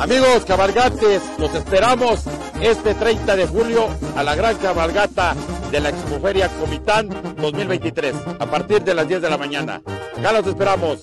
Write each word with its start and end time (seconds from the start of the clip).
Amigos 0.00 0.46
cabalgantes, 0.46 1.20
los 1.36 1.54
esperamos 1.54 2.24
este 2.62 2.94
30 2.94 3.36
de 3.36 3.46
julio 3.46 3.86
a 4.16 4.22
la 4.22 4.34
gran 4.34 4.56
cabalgata 4.56 5.36
de 5.70 5.78
la 5.78 5.90
Expoferia 5.90 6.48
Comitán 6.58 7.10
2023 7.36 8.14
a 8.38 8.46
partir 8.46 8.82
de 8.82 8.94
las 8.94 9.06
10 9.06 9.20
de 9.20 9.28
la 9.28 9.36
mañana. 9.36 9.82
Acá 10.18 10.32
los 10.32 10.46
esperamos. 10.46 11.00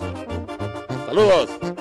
Saludos. 1.05 1.76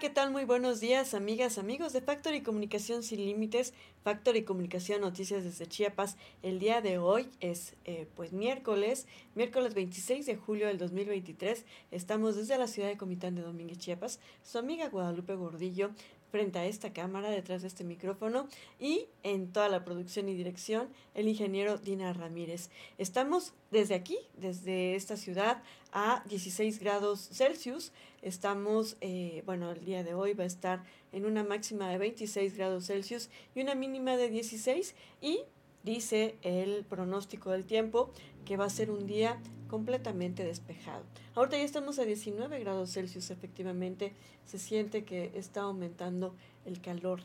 ¿Qué 0.00 0.08
tal? 0.08 0.30
Muy 0.30 0.46
buenos 0.46 0.80
días, 0.80 1.12
amigas, 1.12 1.58
amigos 1.58 1.92
de 1.92 2.00
Factory 2.00 2.40
Comunicación 2.40 3.02
Sin 3.02 3.22
Límites, 3.22 3.74
Factory 4.02 4.44
Comunicación 4.44 5.02
Noticias 5.02 5.44
desde 5.44 5.66
Chiapas. 5.66 6.16
El 6.42 6.58
día 6.58 6.80
de 6.80 6.96
hoy 6.96 7.28
es 7.40 7.74
eh, 7.84 8.08
pues 8.16 8.32
miércoles, 8.32 9.06
miércoles 9.34 9.74
26 9.74 10.24
de 10.24 10.36
julio 10.36 10.68
del 10.68 10.78
2023. 10.78 11.66
Estamos 11.90 12.34
desde 12.34 12.56
la 12.56 12.66
ciudad 12.66 12.88
de 12.88 12.96
Comitán 12.96 13.34
de 13.34 13.42
Domínguez, 13.42 13.76
Chiapas. 13.76 14.20
Su 14.42 14.56
amiga 14.56 14.88
Guadalupe 14.88 15.34
Gordillo 15.34 15.90
frente 16.30 16.58
a 16.58 16.64
esta 16.64 16.92
cámara, 16.94 17.28
detrás 17.28 17.60
de 17.60 17.68
este 17.68 17.84
micrófono 17.84 18.48
y 18.78 19.06
en 19.22 19.52
toda 19.52 19.68
la 19.68 19.84
producción 19.84 20.28
y 20.28 20.34
dirección, 20.34 20.88
el 21.14 21.28
ingeniero 21.28 21.76
Dina 21.76 22.12
Ramírez. 22.14 22.70
Estamos 22.96 23.52
desde 23.70 23.94
aquí, 23.94 24.16
desde 24.38 24.94
esta 24.94 25.18
ciudad, 25.18 25.62
a 25.92 26.22
16 26.26 26.78
grados 26.78 27.28
Celsius. 27.32 27.92
Estamos, 28.22 28.96
eh, 29.00 29.42
bueno, 29.46 29.70
el 29.70 29.84
día 29.84 30.04
de 30.04 30.14
hoy 30.14 30.34
va 30.34 30.44
a 30.44 30.46
estar 30.46 30.84
en 31.12 31.24
una 31.24 31.42
máxima 31.42 31.88
de 31.88 31.96
26 31.96 32.56
grados 32.56 32.86
Celsius 32.86 33.30
y 33.54 33.62
una 33.62 33.74
mínima 33.74 34.16
de 34.16 34.28
16 34.28 34.94
y 35.22 35.40
dice 35.84 36.36
el 36.42 36.84
pronóstico 36.84 37.50
del 37.50 37.64
tiempo 37.64 38.10
que 38.44 38.58
va 38.58 38.66
a 38.66 38.70
ser 38.70 38.90
un 38.90 39.06
día 39.06 39.40
completamente 39.68 40.44
despejado. 40.44 41.04
Ahorita 41.34 41.56
ya 41.56 41.62
estamos 41.62 41.98
a 41.98 42.04
19 42.04 42.58
grados 42.60 42.92
Celsius, 42.92 43.30
efectivamente 43.30 44.12
se 44.44 44.58
siente 44.58 45.04
que 45.04 45.32
está 45.34 45.62
aumentando 45.62 46.34
el 46.66 46.80
calor 46.82 47.20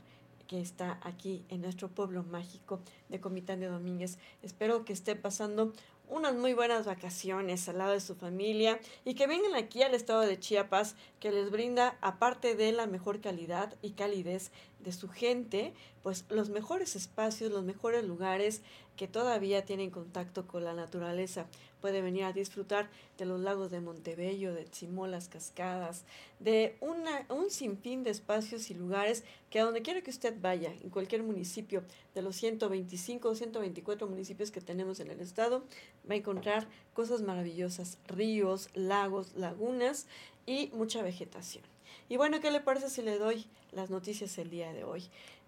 que 0.48 0.62
está 0.62 1.00
aquí 1.02 1.44
en 1.50 1.62
nuestro 1.62 1.90
pueblo 1.90 2.24
mágico 2.24 2.80
de 3.10 3.20
Comitán 3.20 3.60
de 3.60 3.68
Domínguez. 3.68 4.20
Espero 4.44 4.86
que 4.86 4.94
esté 4.94 5.16
pasando 5.16 5.74
unas 6.10 6.36
muy 6.36 6.54
buenas 6.54 6.86
vacaciones 6.86 7.68
al 7.68 7.78
lado 7.80 7.94
de 7.94 8.00
su 8.00 8.16
familia 8.16 8.80
y 9.04 9.16
que 9.16 9.28
vengan 9.28 9.56
aquí 9.56 9.84
al 9.84 9.94
estado 9.94 10.22
de 10.22 10.40
Chiapas 10.40 10.96
que 11.20 11.32
les 11.32 11.52
brinda, 11.52 11.98
aparte 12.02 12.56
de 12.56 12.72
la 12.72 12.88
mejor 12.88 13.22
calidad 13.22 13.76
y 13.82 13.92
calidez 13.92 14.52
de 14.80 14.92
su 14.92 15.10
gente, 15.10 15.74
pues 16.04 16.26
los 16.30 16.50
mejores 16.50 16.96
espacios, 16.96 17.52
los 17.52 17.64
mejores 17.64 18.06
lugares 18.06 18.62
que 18.96 19.08
todavía 19.08 19.66
tienen 19.66 19.90
contacto 19.90 20.48
con 20.48 20.64
la 20.64 20.74
naturaleza. 20.74 21.48
Puede 21.82 22.02
venir 22.02 22.24
a 22.24 22.34
disfrutar 22.34 22.90
de 23.18 23.26
los 23.26 23.40
lagos 23.40 23.72
de 23.72 23.82
Montebello, 23.82 24.54
de 24.54 24.66
Tzimó, 24.66 25.08
las 25.08 25.28
cascadas, 25.28 26.04
de 26.40 26.78
una, 26.82 27.26
un 27.30 27.50
sinfín 27.50 28.04
de 28.04 28.10
espacios 28.10 28.70
y 28.72 28.74
lugares 28.74 29.24
que 29.50 29.60
a 29.60 29.66
donde 29.66 29.82
quiera 29.82 30.02
que 30.02 30.10
usted 30.10 30.36
vaya, 30.42 30.74
en 30.82 30.90
cualquier 30.90 31.24
municipio 31.24 31.84
de 32.14 32.22
los 32.22 32.36
125 32.38 33.30
o 33.30 33.36
124 33.36 34.08
municipios 34.08 34.52
que 34.52 34.62
tenemos 34.62 35.00
en 35.00 35.12
el 35.12 35.20
estado, 35.20 35.64
va 36.10 36.14
a 36.14 36.18
encontrar 36.18 36.68
cosas 36.94 37.22
maravillosas, 37.22 37.98
ríos, 38.08 38.70
lagos, 38.74 39.34
lagunas 39.36 40.08
y 40.46 40.72
mucha 40.74 41.02
vegetación. 41.02 41.64
Y 42.10 42.18
bueno, 42.18 42.40
¿qué 42.40 42.52
le 42.52 42.60
parece 42.60 42.90
si 42.90 43.02
le 43.02 43.18
doy 43.18 43.46
las 43.72 43.90
noticias 43.90 44.38
el 44.38 44.50
día 44.50 44.72
de 44.74 44.84
hoy? 44.84 45.04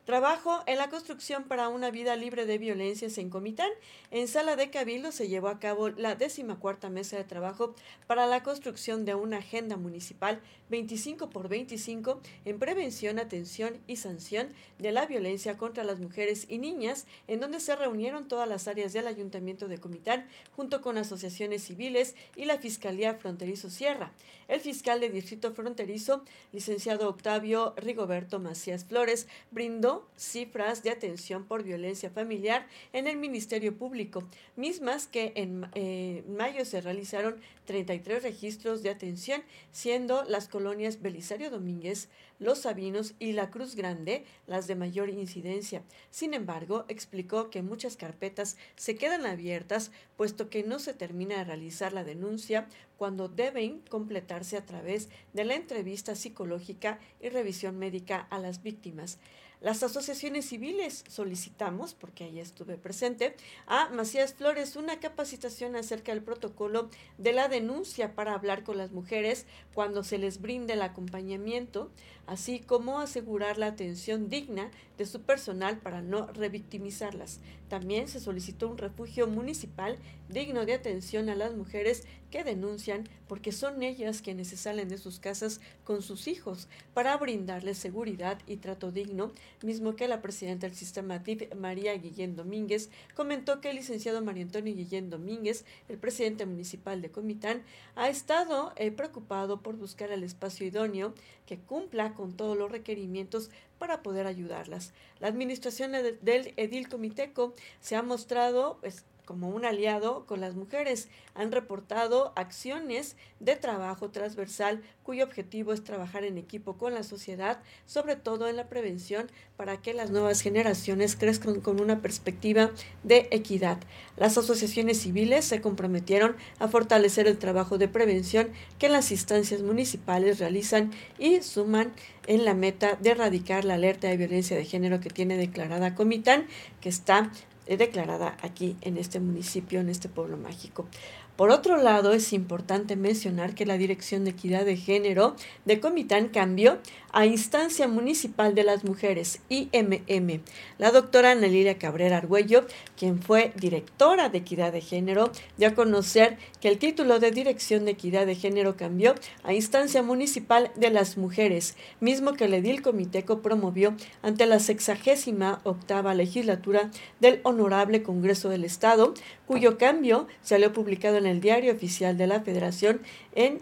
Trabajo 0.07 0.63
en 0.67 0.77
la 0.77 0.89
construcción 0.89 1.43
para 1.43 1.67
una 1.67 1.91
vida 1.91 2.15
libre 2.15 2.45
de 2.45 2.57
violencias 2.57 3.17
en 3.17 3.29
Comitán. 3.29 3.69
En 4.09 4.29
Sala 4.29 4.55
de 4.55 4.69
Cabildo 4.69 5.11
se 5.11 5.27
llevó 5.27 5.49
a 5.49 5.59
cabo 5.59 5.89
la 5.89 6.15
décima 6.15 6.59
cuarta 6.59 6.89
mesa 6.89 7.17
de 7.17 7.25
trabajo 7.25 7.75
para 8.07 8.25
la 8.25 8.41
construcción 8.41 9.03
de 9.03 9.15
una 9.15 9.39
agenda 9.39 9.75
municipal 9.75 10.39
25 10.69 11.29
por 11.29 11.49
25 11.49 12.21
en 12.45 12.57
prevención, 12.57 13.19
atención 13.19 13.81
y 13.85 13.97
sanción 13.97 14.47
de 14.79 14.93
la 14.93 15.07
violencia 15.07 15.57
contra 15.57 15.83
las 15.83 15.99
mujeres 15.99 16.45
y 16.47 16.57
niñas, 16.57 17.05
en 17.27 17.41
donde 17.41 17.59
se 17.59 17.75
reunieron 17.75 18.29
todas 18.29 18.47
las 18.47 18.69
áreas 18.69 18.93
del 18.93 19.07
Ayuntamiento 19.07 19.67
de 19.67 19.77
Comitán 19.77 20.25
junto 20.55 20.81
con 20.81 20.97
asociaciones 20.97 21.63
civiles 21.63 22.15
y 22.37 22.45
la 22.45 22.59
Fiscalía 22.59 23.15
Fronterizo 23.15 23.69
Sierra. 23.69 24.13
El 24.47 24.61
fiscal 24.61 24.99
de 24.99 25.09
Distrito 25.09 25.53
Fronterizo, 25.53 26.23
licenciado 26.53 27.09
Octavio 27.09 27.73
Rigoberto 27.77 28.39
Macías 28.39 28.85
Flores, 28.85 29.27
brindó 29.51 30.07
cifras 30.15 30.83
de 30.83 30.91
atención 30.91 31.45
por 31.45 31.63
violencia 31.63 32.09
familiar 32.09 32.67
en 32.93 33.07
el 33.07 33.17
Ministerio 33.17 33.77
Público, 33.77 34.23
mismas 34.55 35.07
que 35.07 35.33
en 35.35 35.69
eh, 35.75 36.23
mayo 36.27 36.63
se 36.65 36.81
realizaron 36.81 37.41
33 37.67 38.23
registros 38.23 38.81
de 38.81 38.89
atención, 38.89 39.43
siendo 39.71 40.23
las 40.23 40.47
colonias 40.47 41.01
Belisario 41.01 41.51
Domínguez, 41.51 42.09
Los 42.39 42.61
Sabinos 42.61 43.13
y 43.19 43.33
La 43.33 43.51
Cruz 43.51 43.75
Grande 43.75 44.25
las 44.47 44.65
de 44.65 44.75
mayor 44.75 45.09
incidencia. 45.09 45.83
Sin 46.09 46.33
embargo, 46.33 46.85
explicó 46.87 47.51
que 47.51 47.61
muchas 47.61 47.97
carpetas 47.97 48.57
se 48.75 48.95
quedan 48.95 49.27
abiertas 49.27 49.91
puesto 50.15 50.49
que 50.49 50.63
no 50.63 50.79
se 50.79 50.93
termina 50.93 51.37
de 51.37 51.43
realizar 51.43 51.93
la 51.93 52.03
denuncia 52.03 52.67
cuando 52.97 53.27
deben 53.27 53.81
completarse 53.89 54.57
a 54.57 54.65
través 54.65 55.09
de 55.33 55.45
la 55.45 55.55
entrevista 55.55 56.15
psicológica 56.15 56.99
y 57.21 57.29
revisión 57.29 57.77
médica 57.77 58.25
a 58.31 58.39
las 58.39 58.63
víctimas. 58.63 59.19
Las 59.59 59.81
asociaciones 59.81 60.45
civiles 60.45 61.03
solicitamos, 61.07 61.95
porque 61.95 62.25
ahí 62.25 62.39
estuve 62.39 62.77
presente, 62.77 63.35
a 63.65 63.89
Macías 63.89 64.35
Flores 64.35 64.75
una 64.75 64.99
capacitación 64.99 65.75
acerca 65.75 66.13
del 66.13 66.21
protocolo 66.21 66.91
de 67.17 67.33
la 67.33 67.47
denuncia 67.47 68.13
para 68.13 68.35
hablar 68.35 68.63
con 68.63 68.77
las 68.77 68.91
mujeres 68.91 69.47
cuando 69.73 70.03
se 70.03 70.19
les 70.19 70.41
brinde 70.41 70.73
el 70.73 70.83
acompañamiento, 70.83 71.89
así 72.27 72.59
como 72.59 72.99
asegurar 72.99 73.57
la 73.57 73.65
atención 73.65 74.29
digna 74.29 74.69
de 74.99 75.07
su 75.07 75.21
personal 75.21 75.79
para 75.79 76.03
no 76.03 76.27
revictimizarlas. 76.27 77.39
También 77.67 78.07
se 78.07 78.19
solicitó 78.19 78.69
un 78.69 78.77
refugio 78.77 79.25
municipal 79.25 79.97
digno 80.29 80.67
de 80.67 80.73
atención 80.73 81.29
a 81.29 81.35
las 81.35 81.55
mujeres 81.55 82.03
que 82.31 82.43
denuncian 82.43 83.07
porque 83.27 83.51
son 83.51 83.83
ellas 83.83 84.21
quienes 84.21 84.49
se 84.49 84.57
salen 84.57 84.89
de 84.89 84.97
sus 84.97 85.19
casas 85.19 85.61
con 85.83 86.01
sus 86.01 86.27
hijos 86.27 86.67
para 86.93 87.15
brindarles 87.17 87.77
seguridad 87.77 88.39
y 88.47 88.57
trato 88.57 88.91
digno, 88.91 89.31
mismo 89.61 89.95
que 89.95 90.07
la 90.07 90.21
presidenta 90.21 90.67
del 90.67 90.75
sistema 90.75 91.19
DIF, 91.19 91.53
María 91.55 91.93
Guillén 91.97 92.35
Domínguez, 92.35 92.89
comentó 93.15 93.61
que 93.61 93.69
el 93.69 93.77
licenciado 93.77 94.21
María 94.21 94.43
Antonio 94.43 94.75
Guillén 94.75 95.09
Domínguez, 95.09 95.65
el 95.89 95.97
presidente 95.97 96.45
municipal 96.45 97.01
de 97.01 97.11
Comitán, 97.11 97.63
ha 97.95 98.09
estado 98.09 98.73
eh, 98.75 98.91
preocupado 98.91 99.61
por 99.61 99.75
buscar 99.75 100.11
el 100.11 100.23
espacio 100.23 100.65
idóneo 100.65 101.13
que 101.45 101.57
cumpla 101.57 102.13
con 102.13 102.35
todos 102.35 102.57
los 102.57 102.71
requerimientos 102.71 103.49
para 103.77 104.03
poder 104.03 104.27
ayudarlas. 104.27 104.93
La 105.19 105.27
administración 105.27 105.91
del 105.91 106.53
edil 106.57 106.89
comiteco 106.89 107.53
se 107.79 107.95
ha 107.95 108.01
mostrado 108.01 108.77
pues, 108.81 109.05
como 109.27 109.49
un 109.49 109.65
aliado 109.65 110.25
con 110.25 110.41
las 110.41 110.55
mujeres. 110.55 111.09
Han 111.35 111.51
reportado 111.51 112.31
acciones 112.35 113.17
de 113.39 113.57
trabajo 113.57 114.09
transversal 114.09 114.81
cuyo 115.03 115.25
objetivo 115.25 115.73
es 115.73 115.83
trabajar 115.83 116.23
en 116.23 116.37
equipo 116.37 116.77
con 116.77 116.93
la 116.93 117.03
sociedad, 117.03 117.59
sobre 117.85 118.15
todo 118.15 118.47
en 118.47 118.55
la 118.55 118.69
prevención, 118.69 119.29
para 119.57 119.77
que 119.81 119.93
las 119.93 120.09
nuevas 120.09 120.41
generaciones 120.41 121.15
crezcan 121.15 121.59
con 121.61 121.81
una 121.81 122.01
perspectiva 122.01 122.71
de 123.03 123.27
equidad. 123.31 123.77
Las 124.15 124.37
asociaciones 124.37 125.01
civiles 125.01 125.45
se 125.45 125.61
comprometieron 125.61 126.35
a 126.57 126.69
fortalecer 126.69 127.27
el 127.27 127.37
trabajo 127.37 127.77
de 127.77 127.89
prevención 127.89 128.49
que 128.79 128.89
las 128.89 129.11
instancias 129.11 129.61
municipales 129.61 130.39
realizan 130.39 130.91
y 131.19 131.41
suman 131.41 131.93
en 132.27 132.45
la 132.45 132.53
meta 132.53 132.95
de 132.95 133.11
erradicar 133.11 133.65
la 133.65 133.73
alerta 133.73 134.07
de 134.07 134.17
violencia 134.17 134.55
de 134.55 134.65
género 134.65 135.01
que 135.01 135.09
tiene 135.09 135.35
declarada 135.35 135.95
Comitán, 135.95 136.47
que 136.79 136.89
está 136.89 137.31
declarada 137.75 138.37
aquí 138.41 138.77
en 138.81 138.97
este 138.97 139.19
municipio, 139.19 139.81
en 139.81 139.89
este 139.89 140.07
pueblo 140.07 140.37
mágico. 140.37 140.87
Por 141.35 141.51
otro 141.51 141.77
lado, 141.77 142.13
es 142.13 142.33
importante 142.33 142.95
mencionar 142.95 143.53
que 143.53 143.67
la 143.67 143.77
Dirección 143.77 144.23
de 144.23 144.31
Equidad 144.31 144.65
de 144.65 144.75
Género 144.75 145.35
de 145.65 145.79
Comitán 145.79 146.29
cambió 146.29 146.79
a 147.11 147.25
Instancia 147.25 147.87
Municipal 147.87 148.55
de 148.55 148.63
las 148.63 148.83
Mujeres, 148.83 149.39
IMM. 149.49 150.41
La 150.77 150.91
doctora 150.91 151.31
Ana 151.31 151.47
Cabrera 151.79 152.17
Argüello, 152.17 152.65
quien 152.97 153.21
fue 153.21 153.51
directora 153.55 154.29
de 154.29 154.39
Equidad 154.39 154.73
de 154.73 154.81
Género, 154.81 155.31
dio 155.57 155.69
a 155.69 155.75
conocer 155.75 156.37
que 156.61 156.67
el 156.67 156.77
título 156.77 157.19
de 157.19 157.31
Dirección 157.31 157.85
de 157.85 157.91
Equidad 157.91 158.25
de 158.25 158.35
Género 158.35 158.75
cambió 158.75 159.15
a 159.43 159.53
Instancia 159.53 160.03
Municipal 160.03 160.71
de 160.75 160.89
las 160.89 161.17
Mujeres, 161.17 161.75
mismo 161.99 162.33
que 162.33 162.45
el 162.45 162.53
edil 162.53 162.81
comiteco 162.81 163.41
promovió 163.41 163.95
ante 164.21 164.45
la 164.45 164.59
sexagésima 164.59 165.61
octava 165.63 166.13
legislatura 166.13 166.91
del 167.19 167.39
Honorable 167.43 168.03
Congreso 168.03 168.49
del 168.49 168.63
Estado, 168.63 169.13
cuyo 169.45 169.77
cambio 169.77 170.27
salió 170.41 170.73
publicado 170.73 171.17
en 171.17 171.25
el 171.25 171.41
Diario 171.41 171.73
Oficial 171.73 172.17
de 172.17 172.27
la 172.27 172.41
Federación 172.41 173.01
en, 173.33 173.61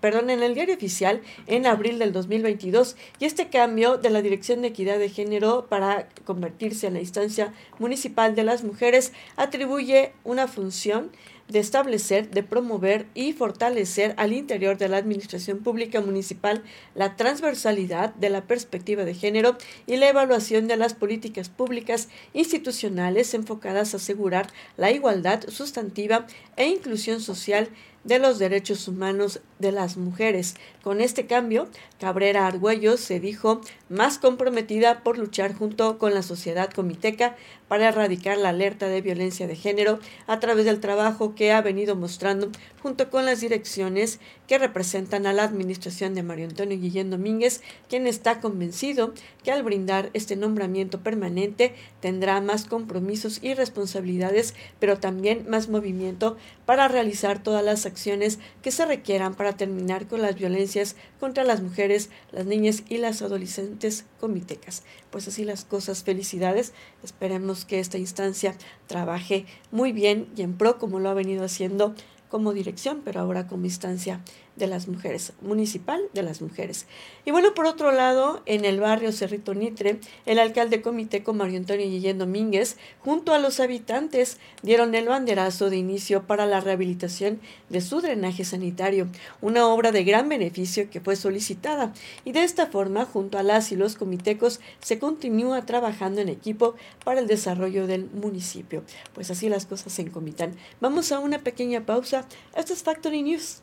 perdón, 0.00 0.30
en 0.30 0.42
el 0.42 0.54
Diario 0.54 0.74
Oficial 0.74 1.20
en 1.46 1.66
abril 1.66 1.98
del 1.98 2.12
2022 2.12 2.79
y 3.18 3.24
este 3.24 3.48
cambio 3.48 3.98
de 3.98 4.10
la 4.10 4.22
Dirección 4.22 4.62
de 4.62 4.68
Equidad 4.68 4.98
de 4.98 5.08
Género 5.08 5.66
para 5.68 6.08
convertirse 6.24 6.86
en 6.86 6.94
la 6.94 7.00
instancia 7.00 7.52
municipal 7.78 8.34
de 8.34 8.44
las 8.44 8.64
mujeres 8.64 9.12
atribuye 9.36 10.12
una 10.24 10.48
función 10.48 11.10
de 11.50 11.58
establecer, 11.58 12.30
de 12.30 12.42
promover 12.42 13.06
y 13.14 13.32
fortalecer 13.32 14.14
al 14.16 14.32
interior 14.32 14.78
de 14.78 14.88
la 14.88 14.98
Administración 14.98 15.58
Pública 15.58 16.00
Municipal 16.00 16.62
la 16.94 17.16
transversalidad 17.16 18.14
de 18.14 18.30
la 18.30 18.42
perspectiva 18.42 19.04
de 19.04 19.14
género 19.14 19.56
y 19.86 19.96
la 19.96 20.08
evaluación 20.08 20.68
de 20.68 20.76
las 20.76 20.94
políticas 20.94 21.48
públicas 21.48 22.08
institucionales 22.34 23.34
enfocadas 23.34 23.92
a 23.92 23.96
asegurar 23.96 24.46
la 24.76 24.92
igualdad 24.92 25.42
sustantiva 25.48 26.26
e 26.56 26.68
inclusión 26.68 27.20
social 27.20 27.68
de 28.04 28.18
los 28.18 28.38
derechos 28.38 28.88
humanos 28.88 29.40
de 29.58 29.72
las 29.72 29.96
mujeres. 29.96 30.54
Con 30.82 31.00
este 31.00 31.26
cambio, 31.26 31.68
Cabrera 31.98 32.46
Argüello 32.46 32.96
se 32.96 33.20
dijo 33.20 33.60
más 33.88 34.18
comprometida 34.18 35.02
por 35.02 35.18
luchar 35.18 35.54
junto 35.54 35.98
con 35.98 36.14
la 36.14 36.22
sociedad 36.22 36.70
comiteca 36.70 37.36
para 37.68 37.88
erradicar 37.88 38.38
la 38.38 38.48
alerta 38.48 38.88
de 38.88 39.02
violencia 39.02 39.46
de 39.46 39.56
género 39.56 39.98
a 40.26 40.40
través 40.40 40.64
del 40.64 40.80
trabajo 40.80 41.34
que 41.34 41.52
ha 41.52 41.60
venido 41.60 41.94
mostrando 41.94 42.50
junto 42.82 43.10
con 43.10 43.26
las 43.26 43.40
direcciones 43.40 44.20
que 44.46 44.58
representan 44.58 45.26
a 45.26 45.32
la 45.32 45.44
administración 45.44 46.14
de 46.14 46.22
Mario 46.22 46.46
Antonio 46.46 46.78
Guillén 46.78 47.10
Domínguez, 47.10 47.60
quien 47.88 48.06
está 48.06 48.40
convencido 48.40 49.12
que 49.44 49.52
al 49.52 49.62
brindar 49.62 50.10
este 50.12 50.36
nombramiento 50.36 51.00
permanente 51.00 51.74
tendrá 52.00 52.40
más 52.40 52.64
compromisos 52.64 53.38
y 53.42 53.54
responsabilidades, 53.54 54.54
pero 54.78 54.98
también 54.98 55.46
más 55.48 55.68
movimiento 55.68 56.36
para 56.66 56.88
realizar 56.88 57.42
todas 57.42 57.64
las 57.64 57.86
acciones 57.86 58.38
que 58.62 58.70
se 58.70 58.86
requieran 58.86 59.34
para 59.34 59.56
terminar 59.56 60.06
con 60.06 60.22
las 60.22 60.34
violencias 60.34 60.96
contra 61.18 61.44
las 61.44 61.62
mujeres, 61.62 62.10
las 62.32 62.46
niñas 62.46 62.82
y 62.88 62.98
las 62.98 63.22
adolescentes 63.22 64.04
comitecas. 64.18 64.82
Pues 65.10 65.28
así 65.28 65.44
las 65.44 65.64
cosas, 65.64 66.04
felicidades. 66.04 66.72
Esperemos 67.02 67.64
que 67.64 67.80
esta 67.80 67.98
instancia 67.98 68.54
trabaje 68.86 69.46
muy 69.70 69.92
bien 69.92 70.28
y 70.36 70.42
en 70.42 70.56
pro 70.56 70.78
como 70.78 70.98
lo 70.98 71.08
ha 71.08 71.14
venido 71.14 71.44
haciendo 71.44 71.94
como 72.30 72.54
dirección, 72.54 73.02
pero 73.04 73.20
ahora 73.20 73.46
como 73.46 73.66
instancia 73.66 74.20
de 74.60 74.68
las 74.68 74.86
mujeres, 74.86 75.32
municipal 75.40 76.00
de 76.14 76.22
las 76.22 76.40
mujeres. 76.40 76.86
Y 77.24 77.32
bueno, 77.32 77.54
por 77.54 77.66
otro 77.66 77.90
lado, 77.90 78.42
en 78.46 78.64
el 78.64 78.78
barrio 78.78 79.10
Cerrito 79.10 79.54
Nitre, 79.54 79.98
el 80.26 80.38
alcalde 80.38 80.82
comiteco 80.82 81.34
Mario 81.34 81.58
Antonio 81.58 81.86
Guillén 81.86 82.18
Domínguez, 82.18 82.76
junto 83.00 83.34
a 83.34 83.40
los 83.40 83.58
habitantes, 83.58 84.38
dieron 84.62 84.94
el 84.94 85.08
banderazo 85.08 85.70
de 85.70 85.78
inicio 85.78 86.22
para 86.28 86.46
la 86.46 86.60
rehabilitación 86.60 87.40
de 87.68 87.80
su 87.80 88.00
drenaje 88.00 88.44
sanitario, 88.44 89.08
una 89.40 89.66
obra 89.66 89.90
de 89.90 90.04
gran 90.04 90.28
beneficio 90.28 90.88
que 90.90 91.00
fue 91.00 91.16
solicitada. 91.16 91.92
Y 92.24 92.32
de 92.32 92.44
esta 92.44 92.66
forma, 92.66 93.04
junto 93.06 93.38
a 93.38 93.42
las 93.42 93.72
y 93.72 93.76
los 93.76 93.96
comitecos, 93.96 94.60
se 94.80 94.98
continúa 94.98 95.66
trabajando 95.66 96.20
en 96.20 96.28
equipo 96.28 96.74
para 97.04 97.20
el 97.20 97.26
desarrollo 97.26 97.86
del 97.86 98.04
municipio. 98.10 98.84
Pues 99.14 99.30
así 99.30 99.48
las 99.48 99.66
cosas 99.66 99.92
se 99.92 100.02
encomitan. 100.02 100.54
Vamos 100.80 101.10
a 101.10 101.18
una 101.18 101.38
pequeña 101.38 101.86
pausa. 101.86 102.26
Esto 102.54 102.74
es 102.74 102.82
Factory 102.82 103.22
News. 103.22 103.62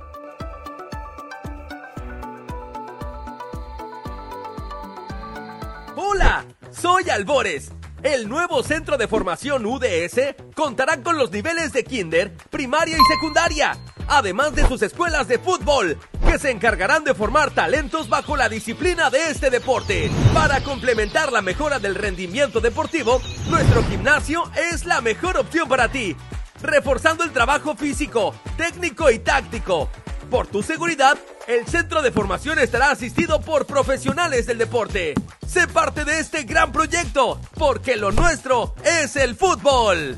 Hola, 6.03 6.45
soy 6.71 7.11
Albores. 7.11 7.71
El 8.01 8.27
nuevo 8.27 8.63
centro 8.63 8.97
de 8.97 9.07
formación 9.07 9.67
UDS 9.67 10.33
contará 10.55 11.03
con 11.03 11.15
los 11.15 11.29
niveles 11.29 11.73
de 11.73 11.83
kinder, 11.83 12.35
primaria 12.49 12.97
y 12.97 13.13
secundaria, 13.13 13.77
además 14.07 14.55
de 14.55 14.67
sus 14.67 14.81
escuelas 14.81 15.27
de 15.27 15.37
fútbol, 15.37 15.99
que 16.25 16.39
se 16.39 16.49
encargarán 16.49 17.03
de 17.03 17.13
formar 17.13 17.51
talentos 17.51 18.09
bajo 18.09 18.35
la 18.35 18.49
disciplina 18.49 19.11
de 19.11 19.29
este 19.29 19.51
deporte. 19.51 20.09
Para 20.33 20.63
complementar 20.63 21.31
la 21.31 21.43
mejora 21.43 21.77
del 21.77 21.93
rendimiento 21.93 22.61
deportivo, 22.61 23.21
nuestro 23.47 23.83
gimnasio 23.83 24.51
es 24.71 24.85
la 24.85 25.01
mejor 25.01 25.37
opción 25.37 25.69
para 25.69 25.91
ti, 25.91 26.15
reforzando 26.63 27.23
el 27.23 27.31
trabajo 27.31 27.75
físico, 27.75 28.33
técnico 28.57 29.11
y 29.11 29.19
táctico. 29.19 29.87
Por 30.31 30.47
tu 30.47 30.63
seguridad, 30.63 31.19
el 31.51 31.67
centro 31.67 32.01
de 32.01 32.11
formación 32.11 32.59
estará 32.59 32.91
asistido 32.91 33.41
por 33.41 33.65
profesionales 33.65 34.45
del 34.45 34.57
deporte. 34.57 35.13
Sé 35.45 35.67
parte 35.67 36.05
de 36.05 36.19
este 36.19 36.43
gran 36.43 36.71
proyecto, 36.71 37.39
porque 37.55 37.97
lo 37.97 38.11
nuestro 38.11 38.73
es 38.85 39.17
el 39.17 39.35
fútbol. 39.35 40.17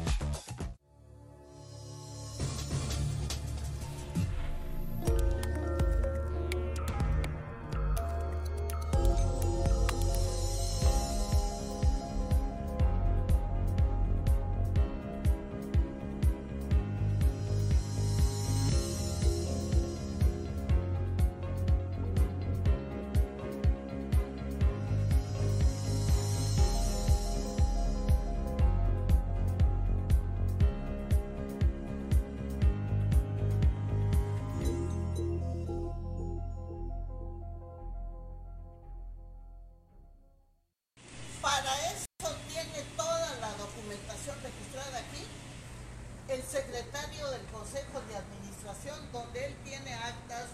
secretario 46.74 47.30
del 47.30 47.46
Consejo 47.54 48.02
de 48.10 48.16
Administración, 48.16 48.98
donde 49.12 49.46
él 49.46 49.56
tiene 49.64 49.94
actas 49.94 50.46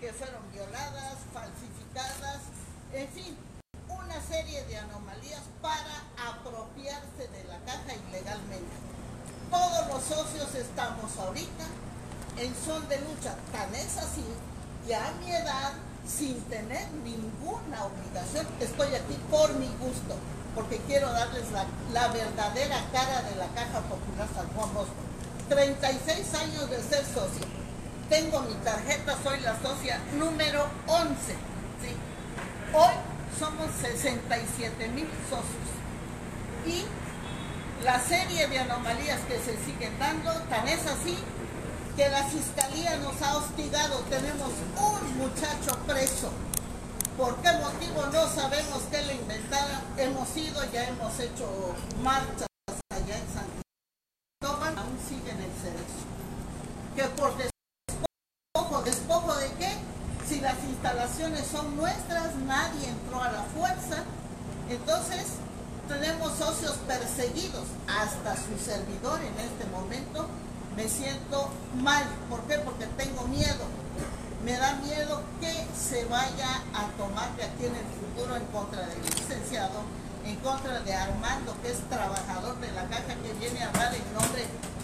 que 0.00 0.12
fueron 0.12 0.42
violadas, 0.52 1.16
falsificadas, 1.32 2.40
en 2.92 3.08
fin, 3.08 3.38
una 3.88 4.20
serie 4.20 4.64
de 4.64 4.76
anomalías 4.76 5.40
para 5.62 6.28
apropiarse 6.28 7.26
de 7.26 7.44
la 7.44 7.58
caja 7.64 7.94
ilegalmente. 8.06 8.76
Todos 9.50 9.88
los 9.88 10.04
socios 10.04 10.54
estamos 10.54 11.16
ahorita 11.16 11.64
en 12.36 12.54
son 12.54 12.86
de 12.90 13.00
lucha, 13.00 13.34
tan 13.50 13.74
es 13.74 13.96
así, 13.96 14.24
y 14.86 14.92
a 14.92 15.10
mi 15.20 15.32
edad, 15.32 15.72
sin 16.06 16.38
tener 16.50 16.90
ninguna 17.02 17.84
obligación, 17.84 18.46
estoy 18.60 18.94
aquí 18.94 19.16
por 19.30 19.54
mi 19.54 19.68
gusto, 19.80 20.16
porque 20.54 20.76
quiero 20.86 21.10
darles 21.12 21.50
la, 21.50 21.64
la 21.94 22.08
verdadera 22.08 22.76
cara 22.92 23.22
de 23.22 23.36
la 23.36 23.46
Caja 23.54 23.80
Popular 23.80 24.28
San 24.34 24.48
Juan 24.48 24.74
Bosco 24.74 25.11
36 25.54 26.34
años 26.34 26.70
de 26.70 26.82
ser 26.82 27.04
socio. 27.04 27.46
Tengo 28.08 28.40
mi 28.40 28.54
tarjeta, 28.64 29.16
soy 29.22 29.40
la 29.40 29.60
socia 29.60 29.98
número 30.18 30.66
11. 30.86 31.12
Hoy 32.72 32.94
somos 33.38 33.66
67 33.82 34.88
mil 34.88 35.08
socios. 35.28 35.68
Y 36.66 36.84
la 37.84 38.00
serie 38.00 38.46
de 38.46 38.58
anomalías 38.60 39.20
que 39.28 39.38
se 39.40 39.62
siguen 39.64 39.98
dando, 39.98 40.32
tan 40.48 40.66
es 40.68 40.86
así 40.86 41.18
que 41.96 42.08
la 42.08 42.24
fiscalía 42.24 42.96
nos 42.96 43.20
ha 43.20 43.36
hostigado. 43.36 43.98
Tenemos 44.08 44.52
un 44.78 45.18
muchacho 45.18 45.78
preso. 45.86 46.30
¿Por 47.18 47.36
qué 47.42 47.52
motivo 47.52 48.06
no 48.06 48.26
sabemos 48.34 48.84
qué 48.90 49.02
le 49.02 49.16
inventaron? 49.16 49.82
Hemos 49.98 50.34
ido, 50.34 50.64
ya 50.72 50.88
hemos 50.88 51.20
hecho 51.20 51.74
marcha. 52.02 52.46
Que 56.96 57.04
por 57.16 57.32
despojo, 57.36 58.82
despojo 58.82 59.34
de 59.36 59.48
qué? 59.52 59.72
Si 60.28 60.40
las 60.40 60.56
instalaciones 60.64 61.46
son 61.46 61.76
nuestras, 61.76 62.34
nadie 62.46 62.88
entró 62.88 63.22
a 63.22 63.30
la 63.30 63.42
fuerza. 63.42 64.02
Entonces, 64.68 65.26
tenemos 65.88 66.36
socios 66.36 66.76
perseguidos, 66.86 67.66
hasta 67.86 68.34
su 68.36 68.58
servidor 68.58 69.20
en 69.20 69.38
este 69.38 69.64
momento. 69.70 70.26
Me 70.76 70.88
siento 70.88 71.48
mal. 71.80 72.04
¿Por 72.28 72.40
qué? 72.42 72.58
Porque 72.58 72.86
tengo 72.96 73.26
miedo. 73.28 73.64
Me 74.44 74.56
da 74.56 74.74
miedo 74.76 75.22
que 75.40 75.66
se 75.78 76.04
vaya 76.06 76.62
a 76.74 76.86
tomar 76.96 77.36
de 77.36 77.44
aquí 77.44 77.66
en 77.66 77.76
el 77.76 77.86
futuro 78.00 78.36
en 78.36 78.44
contra 78.46 78.80
del 78.86 79.00
licenciado 79.04 79.82
en 80.24 80.36
contra 80.36 80.80
de 80.80 80.94
Armando, 80.94 81.54
que 81.62 81.72
es 81.72 81.80
trabajador 81.88 82.58
de 82.60 82.70
la 82.72 82.84
caja, 82.84 83.14
que 83.22 83.32
viene 83.40 83.62
a 83.62 83.68
hablar 83.68 83.94
en 83.94 84.14
nombre 84.14 84.46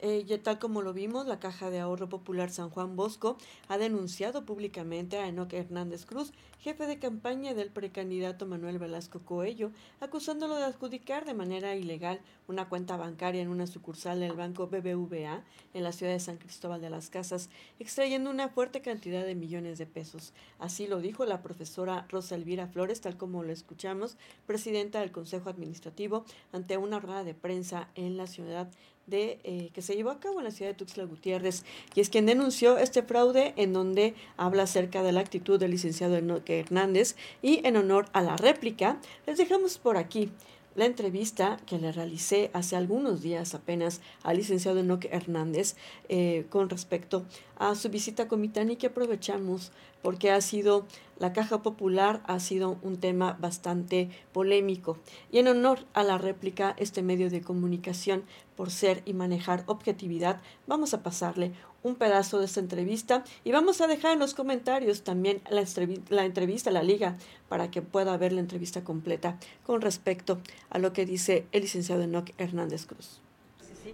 eh, 0.00 0.38
tal 0.42 0.58
como 0.58 0.82
lo 0.82 0.92
vimos, 0.92 1.26
la 1.26 1.38
Caja 1.38 1.70
de 1.70 1.80
Ahorro 1.80 2.08
Popular 2.08 2.50
San 2.50 2.70
Juan 2.70 2.96
Bosco 2.96 3.36
ha 3.68 3.78
denunciado 3.78 4.44
públicamente 4.44 5.18
a 5.18 5.28
Enoque 5.28 5.58
Hernández 5.58 6.06
Cruz, 6.06 6.32
jefe 6.58 6.86
de 6.86 6.98
campaña 6.98 7.54
del 7.54 7.70
precandidato 7.70 8.46
Manuel 8.46 8.78
Velasco 8.78 9.20
Coello, 9.20 9.70
acusándolo 10.00 10.56
de 10.56 10.64
adjudicar 10.64 11.24
de 11.24 11.34
manera 11.34 11.74
ilegal 11.74 12.20
una 12.48 12.68
cuenta 12.68 12.96
bancaria 12.96 13.42
en 13.42 13.48
una 13.48 13.66
sucursal 13.66 14.20
del 14.20 14.32
banco 14.32 14.66
BBVA 14.66 15.42
en 15.74 15.82
la 15.82 15.92
ciudad 15.92 16.12
de 16.12 16.20
San 16.20 16.36
Cristóbal 16.36 16.80
de 16.80 16.90
las 16.90 17.08
Casas, 17.08 17.48
extrayendo 17.78 18.30
una 18.30 18.48
fuerte 18.48 18.82
cantidad 18.82 19.24
de 19.24 19.34
millones 19.34 19.78
de 19.78 19.86
pesos. 19.86 20.32
Así 20.58 20.86
lo 20.86 21.00
dijo 21.00 21.24
la 21.24 21.42
profesora 21.42 22.06
Rosa 22.08 22.34
Elvira 22.34 22.66
Flores, 22.66 23.00
tal 23.00 23.16
como 23.16 23.42
lo 23.42 23.52
escuchamos, 23.52 24.16
presidenta 24.46 25.00
del 25.00 25.12
Consejo 25.12 25.48
Administrativo, 25.48 26.24
ante 26.52 26.76
una 26.76 27.00
rueda 27.00 27.24
de 27.24 27.34
prensa 27.34 27.88
en 27.94 28.16
la 28.16 28.26
ciudad 28.26 28.70
de, 29.10 29.40
eh, 29.44 29.70
que 29.74 29.82
se 29.82 29.94
llevó 29.94 30.10
a 30.10 30.20
cabo 30.20 30.38
en 30.38 30.44
la 30.44 30.50
ciudad 30.50 30.70
de 30.70 30.76
Tuxtla 30.76 31.04
Gutiérrez. 31.04 31.64
Y 31.94 32.00
es 32.00 32.08
quien 32.08 32.26
denunció 32.26 32.78
este 32.78 33.02
fraude 33.02 33.52
en 33.56 33.72
donde 33.72 34.14
habla 34.36 34.62
acerca 34.62 35.02
de 35.02 35.12
la 35.12 35.20
actitud 35.20 35.58
del 35.58 35.72
licenciado 35.72 36.16
Hernández 36.16 37.16
y 37.42 37.66
en 37.66 37.76
honor 37.76 38.06
a 38.12 38.22
la 38.22 38.36
réplica 38.36 38.98
les 39.26 39.36
dejamos 39.36 39.78
por 39.78 39.96
aquí 39.96 40.30
la 40.76 40.86
entrevista 40.86 41.58
que 41.66 41.78
le 41.78 41.92
realicé 41.92 42.50
hace 42.52 42.76
algunos 42.76 43.22
días 43.22 43.54
apenas 43.54 44.00
al 44.22 44.36
licenciado 44.36 44.78
Enoque 44.78 45.08
Hernández 45.12 45.74
eh, 46.08 46.46
con 46.48 46.70
respecto 46.70 47.26
a 47.58 47.74
su 47.74 47.90
visita 47.90 48.24
a 48.24 48.28
Comitán 48.28 48.70
y 48.70 48.76
que 48.76 48.86
aprovechamos 48.86 49.72
porque 50.02 50.30
ha 50.30 50.40
sido, 50.40 50.86
la 51.20 51.32
caja 51.32 51.62
popular 51.62 52.22
ha 52.26 52.40
sido 52.40 52.78
un 52.82 52.96
tema 52.96 53.36
bastante 53.38 54.10
polémico. 54.32 54.96
Y 55.30 55.38
en 55.38 55.48
honor 55.48 55.80
a 55.92 56.02
la 56.02 56.18
réplica, 56.18 56.74
este 56.78 57.02
medio 57.02 57.30
de 57.30 57.42
comunicación, 57.42 58.24
por 58.56 58.70
ser 58.70 59.02
y 59.04 59.12
manejar 59.12 59.62
objetividad, 59.66 60.40
vamos 60.66 60.94
a 60.94 61.02
pasarle 61.02 61.52
un 61.82 61.94
pedazo 61.94 62.38
de 62.38 62.46
esta 62.46 62.60
entrevista 62.60 63.22
y 63.44 63.52
vamos 63.52 63.80
a 63.80 63.86
dejar 63.86 64.14
en 64.14 64.18
los 64.18 64.34
comentarios 64.34 65.02
también 65.02 65.42
la, 65.50 65.64
la 66.08 66.24
entrevista, 66.24 66.70
la 66.70 66.82
liga, 66.82 67.16
para 67.48 67.70
que 67.70 67.82
pueda 67.82 68.16
ver 68.16 68.32
la 68.32 68.40
entrevista 68.40 68.82
completa 68.82 69.38
con 69.64 69.82
respecto 69.82 70.40
a 70.70 70.78
lo 70.78 70.92
que 70.92 71.06
dice 71.06 71.46
el 71.52 71.62
licenciado 71.62 72.02
Enoch 72.02 72.30
Hernández 72.38 72.86
Cruz. 72.86 73.20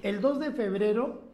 El 0.02 0.21
2 0.21 0.40
de 0.40 0.52
febrero 0.52 1.25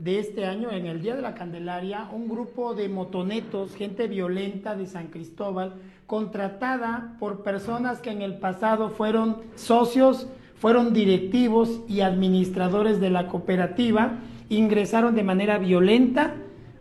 de 0.00 0.18
este 0.18 0.46
año, 0.46 0.70
en 0.70 0.86
el 0.86 1.02
Día 1.02 1.14
de 1.14 1.20
la 1.20 1.34
Candelaria, 1.34 2.08
un 2.10 2.26
grupo 2.26 2.74
de 2.74 2.88
motonetos, 2.88 3.74
gente 3.74 4.08
violenta 4.08 4.74
de 4.74 4.86
San 4.86 5.08
Cristóbal, 5.08 5.74
contratada 6.06 7.16
por 7.20 7.42
personas 7.42 8.00
que 8.00 8.10
en 8.10 8.22
el 8.22 8.38
pasado 8.38 8.88
fueron 8.88 9.42
socios, 9.56 10.26
fueron 10.56 10.94
directivos 10.94 11.82
y 11.86 12.00
administradores 12.00 12.98
de 12.98 13.10
la 13.10 13.26
cooperativa, 13.26 14.20
ingresaron 14.48 15.14
de 15.14 15.22
manera 15.22 15.58
violenta 15.58 16.34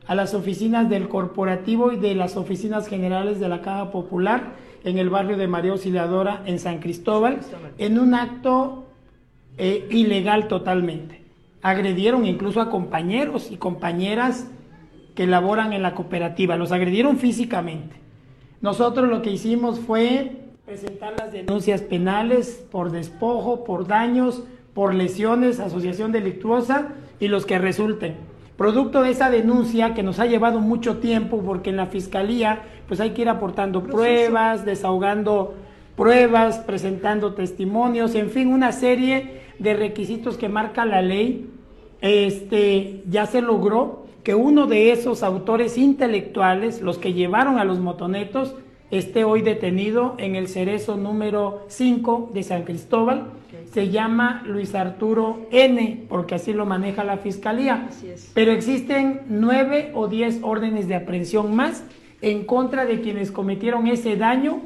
a 0.07 0.15
las 0.15 0.33
oficinas 0.33 0.89
del 0.89 1.09
corporativo 1.09 1.91
y 1.91 1.97
de 1.97 2.15
las 2.15 2.37
oficinas 2.37 2.87
generales 2.87 3.41
de 3.41 3.49
la 3.49 3.61
Caja 3.61 3.91
Popular 3.91 4.53
en 4.85 4.97
el 4.97 5.09
barrio 5.09 5.35
de 5.35 5.49
María 5.49 5.73
Auxiliadora 5.73 6.41
en 6.45 6.57
San 6.57 6.79
Cristóbal, 6.79 7.41
en 7.77 7.99
un 7.99 8.13
acto 8.13 8.85
eh, 9.57 9.87
ilegal 9.91 10.47
totalmente. 10.47 11.28
Agredieron 11.61 12.25
incluso 12.25 12.61
a 12.61 12.69
compañeros 12.69 13.51
y 13.51 13.57
compañeras 13.57 14.47
que 15.15 15.27
laboran 15.27 15.73
en 15.73 15.81
la 15.81 15.95
cooperativa, 15.95 16.55
los 16.55 16.71
agredieron 16.71 17.17
físicamente. 17.17 17.97
Nosotros 18.61 19.09
lo 19.09 19.21
que 19.21 19.31
hicimos 19.31 19.79
fue 19.79 20.37
presentar 20.65 21.15
las 21.17 21.33
denuncias 21.33 21.81
penales 21.81 22.65
por 22.71 22.91
despojo, 22.91 23.63
por 23.63 23.87
daños, 23.87 24.43
por 24.73 24.93
lesiones, 24.93 25.59
asociación 25.59 26.11
delictuosa 26.11 26.89
y 27.19 27.27
los 27.27 27.45
que 27.45 27.59
resulten. 27.59 28.15
producto 28.55 29.03
de 29.03 29.11
esa 29.11 29.29
denuncia 29.29 29.93
que 29.93 30.03
nos 30.03 30.19
ha 30.19 30.25
llevado 30.25 30.59
mucho 30.59 30.97
tiempo, 30.97 31.41
porque 31.45 31.69
en 31.69 31.77
la 31.77 31.85
fiscalía 31.85 32.63
pues 32.89 32.99
hay 32.99 33.11
que 33.11 33.21
ir 33.21 33.29
aportando 33.29 33.83
pruebas, 33.83 34.65
desahogando 34.65 35.55
pruebas, 35.95 36.59
presentando 36.59 37.33
testimonios, 37.33 38.15
en 38.15 38.29
fin, 38.29 38.51
una 38.53 38.71
serie 38.71 39.48
de 39.59 39.73
requisitos 39.73 40.37
que 40.37 40.49
marca 40.49 40.85
la 40.85 41.01
ley. 41.01 41.49
Este, 42.01 43.03
ya 43.09 43.25
se 43.25 43.41
logró 43.41 44.05
que 44.23 44.35
uno 44.35 44.67
de 44.67 44.91
esos 44.91 45.23
autores 45.23 45.77
intelectuales, 45.77 46.81
los 46.81 46.97
que 46.97 47.13
llevaron 47.13 47.59
a 47.59 47.65
los 47.65 47.79
motonetos, 47.79 48.55
esté 48.91 49.23
hoy 49.23 49.41
detenido 49.41 50.15
en 50.17 50.35
el 50.35 50.47
cerezo 50.47 50.97
número 50.97 51.65
5 51.67 52.31
de 52.33 52.43
San 52.43 52.63
Cristóbal. 52.63 53.31
Se 53.71 53.89
llama 53.89 54.43
Luis 54.47 54.73
Arturo 54.73 55.45
N, 55.51 56.05
porque 56.09 56.35
así 56.35 56.53
lo 56.53 56.65
maneja 56.65 57.03
la 57.03 57.17
fiscalía. 57.17 57.89
Pero 58.33 58.51
existen 58.51 59.21
nueve 59.27 59.91
o 59.93 60.07
diez 60.07 60.39
órdenes 60.41 60.87
de 60.87 60.95
aprehensión 60.95 61.55
más 61.55 61.83
en 62.21 62.45
contra 62.45 62.85
de 62.85 63.01
quienes 63.01 63.31
cometieron 63.31 63.87
ese 63.87 64.15
daño 64.15 64.61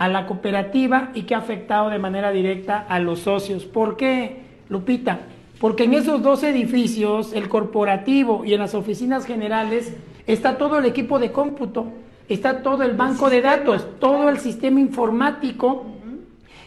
a 0.00 0.08
la 0.08 0.26
cooperativa 0.26 1.12
y 1.14 1.22
que 1.22 1.36
ha 1.36 1.38
afectado 1.38 1.90
de 1.90 2.00
manera 2.00 2.32
directa 2.32 2.84
a 2.88 2.98
los 2.98 3.20
socios. 3.20 3.64
¿Por 3.66 3.96
qué, 3.96 4.40
Lupita? 4.68 5.20
Porque 5.60 5.84
en 5.84 5.94
esos 5.94 6.22
dos 6.22 6.42
edificios, 6.42 7.32
el 7.32 7.48
corporativo 7.48 8.44
y 8.44 8.54
en 8.54 8.58
las 8.58 8.74
oficinas 8.74 9.24
generales, 9.24 9.94
está 10.26 10.58
todo 10.58 10.78
el 10.78 10.86
equipo 10.86 11.20
de 11.20 11.30
cómputo 11.30 11.92
está 12.30 12.62
todo 12.62 12.84
el 12.84 12.96
banco 12.96 13.28
de 13.28 13.42
datos, 13.42 13.84
todo 13.98 14.28
el 14.28 14.38
sistema 14.38 14.78
informático, 14.80 15.84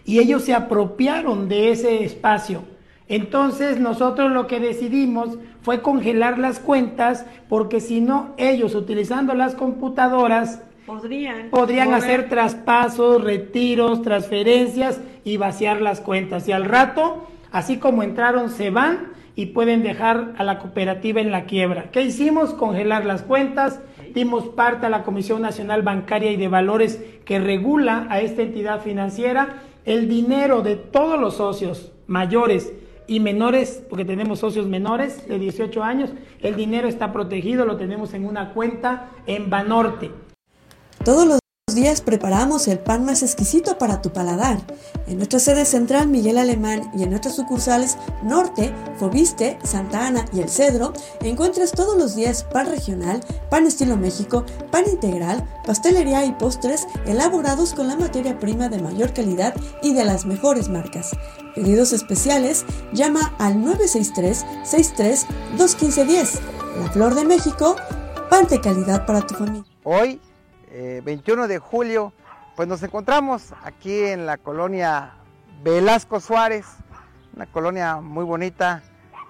y 0.05 0.19
ellos 0.19 0.43
se 0.43 0.53
apropiaron 0.53 1.47
de 1.47 1.71
ese 1.71 2.03
espacio. 2.03 2.63
Entonces 3.07 3.79
nosotros 3.79 4.31
lo 4.31 4.47
que 4.47 4.59
decidimos 4.59 5.37
fue 5.61 5.81
congelar 5.81 6.37
las 6.37 6.59
cuentas 6.59 7.25
porque 7.47 7.79
si 7.79 8.01
no, 8.01 8.33
ellos 8.35 8.75
utilizando 8.75 9.33
las 9.33 9.55
computadoras 9.55 10.61
podrían, 10.85 11.49
podrían 11.49 11.93
hacer 11.93 12.29
traspasos, 12.29 13.23
retiros, 13.23 14.01
transferencias 14.01 15.01
y 15.23 15.37
vaciar 15.37 15.81
las 15.81 16.01
cuentas. 16.01 16.47
Y 16.47 16.51
al 16.51 16.65
rato, 16.65 17.27
así 17.51 17.77
como 17.77 18.03
entraron, 18.03 18.49
se 18.49 18.69
van 18.69 19.13
y 19.35 19.47
pueden 19.47 19.83
dejar 19.83 20.33
a 20.37 20.43
la 20.43 20.59
cooperativa 20.59 21.21
en 21.21 21.31
la 21.31 21.45
quiebra. 21.45 21.91
¿Qué 21.91 22.03
hicimos? 22.03 22.53
Congelar 22.53 23.05
las 23.05 23.23
cuentas 23.23 23.79
dimos 24.13 24.45
parte 24.49 24.85
a 24.85 24.89
la 24.89 25.03
Comisión 25.03 25.41
Nacional 25.41 25.81
Bancaria 25.81 26.31
y 26.31 26.37
de 26.37 26.47
Valores 26.47 27.03
que 27.25 27.39
regula 27.39 28.05
a 28.09 28.21
esta 28.21 28.43
entidad 28.43 28.81
financiera. 28.81 29.63
El 29.85 30.07
dinero 30.07 30.61
de 30.61 30.75
todos 30.75 31.19
los 31.19 31.37
socios 31.37 31.91
mayores 32.07 32.71
y 33.07 33.19
menores, 33.19 33.83
porque 33.89 34.05
tenemos 34.05 34.39
socios 34.39 34.67
menores 34.67 35.27
de 35.27 35.39
18 35.39 35.83
años, 35.83 36.11
el 36.41 36.55
dinero 36.55 36.87
está 36.87 37.11
protegido, 37.11 37.65
lo 37.65 37.75
tenemos 37.75 38.13
en 38.13 38.25
una 38.25 38.53
cuenta 38.53 39.09
en 39.25 39.49
Banorte. 39.49 40.11
Todos 41.05 41.27
los 41.27 41.39
días 41.75 41.99
preparamos 41.99 42.69
el 42.69 42.79
pan 42.79 43.03
más 43.03 43.23
exquisito 43.23 43.77
para 43.77 44.01
tu 44.01 44.13
paladar. 44.13 44.61
En 45.05 45.17
nuestra 45.17 45.39
sede 45.39 45.65
central 45.65 46.07
Miguel 46.07 46.37
Alemán 46.37 46.89
y 46.95 47.03
en 47.03 47.09
nuestras 47.09 47.35
sucursales 47.35 47.97
Norte, 48.23 48.73
Fobiste, 48.97 49.59
Santa 49.63 50.07
Ana 50.07 50.23
y 50.31 50.39
El 50.39 50.47
Cedro, 50.47 50.93
encuentras 51.19 51.73
todos 51.73 51.97
los 51.97 52.15
días 52.15 52.45
pan 52.45 52.67
regional, 52.67 53.19
pan 53.49 53.67
estilo 53.67 53.97
México, 53.97 54.45
pan 54.71 54.85
integral, 54.89 55.45
pastelería 55.65 56.23
y 56.23 56.31
postres 56.31 56.87
elaborados 57.05 57.73
con 57.73 57.89
la 57.89 57.97
materia 57.97 58.39
prima 58.39 58.69
de 58.69 58.79
mayor 58.79 59.11
calidad 59.11 59.53
y 59.81 59.93
de 59.93 60.05
las 60.05 60.25
mejores 60.25 60.69
marcas. 60.69 61.11
Pedidos 61.53 61.91
especiales, 61.91 62.65
llama 62.93 63.35
al 63.39 63.61
963 63.61 64.45
63 64.63 65.25
215 65.57 66.39
La 66.79 66.91
Flor 66.91 67.13
de 67.13 67.25
México, 67.25 67.75
pan 68.29 68.47
de 68.47 68.61
calidad 68.61 69.05
para 69.05 69.27
tu 69.27 69.33
familia. 69.33 69.65
Hoy 69.83 70.21
21 70.73 71.45
eh, 71.45 71.47
de 71.47 71.59
julio, 71.59 72.13
pues 72.55 72.67
nos 72.67 72.81
encontramos 72.81 73.53
aquí 73.63 74.05
en 74.05 74.25
la 74.25 74.37
colonia 74.37 75.13
Velasco 75.63 76.19
Suárez, 76.19 76.65
una 77.35 77.45
colonia 77.45 77.97
muy 77.97 78.25
bonita, 78.25 78.81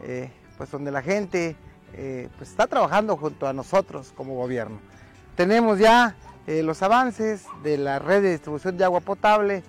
eh, 0.01 0.31
pues 0.57 0.71
donde 0.71 0.91
la 0.91 1.01
gente 1.01 1.55
eh, 1.93 2.29
pues 2.37 2.49
está 2.49 2.67
trabajando 2.67 3.17
junto 3.17 3.47
a 3.47 3.53
nosotros 3.53 4.13
como 4.15 4.35
gobierno. 4.35 4.79
Tenemos 5.35 5.79
ya 5.79 6.15
los 6.45 6.81
avances 6.81 7.45
de 7.63 7.77
la 7.77 7.99
red 7.99 8.21
de 8.21 8.31
distribución 8.31 8.75
de 8.75 8.83
agua 8.83 8.99
potable 8.99 9.63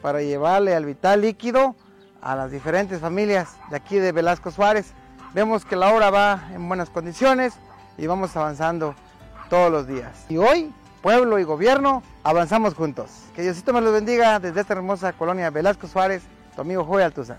para 0.00 0.22
llevarle 0.22 0.76
al 0.76 0.84
vital 0.84 1.22
líquido 1.22 1.74
a 2.22 2.36
las 2.36 2.52
diferentes 2.52 3.00
familias 3.00 3.56
de 3.68 3.76
aquí 3.76 3.96
de 3.96 4.12
Velasco 4.12 4.52
Suárez. 4.52 4.92
Vemos 5.34 5.64
que 5.64 5.74
la 5.74 5.92
obra 5.92 6.10
va 6.10 6.48
en 6.54 6.68
buenas 6.68 6.88
condiciones 6.88 7.54
y 7.98 8.06
vamos 8.06 8.36
avanzando 8.36 8.94
todos 9.48 9.72
los 9.72 9.88
días. 9.88 10.24
Y 10.28 10.36
hoy 10.36 10.72
pueblo 11.02 11.38
y 11.38 11.44
gobierno, 11.44 12.02
avanzamos 12.22 12.74
juntos. 12.74 13.10
Que 13.34 13.42
Diosito 13.42 13.72
me 13.72 13.80
los 13.80 13.92
bendiga 13.92 14.38
desde 14.38 14.60
esta 14.60 14.74
hermosa 14.74 15.12
colonia 15.12 15.50
Velasco 15.50 15.86
Suárez, 15.86 16.22
tu 16.54 16.60
amigo 16.60 16.84
Joel 16.84 17.06
Altuza. 17.06 17.38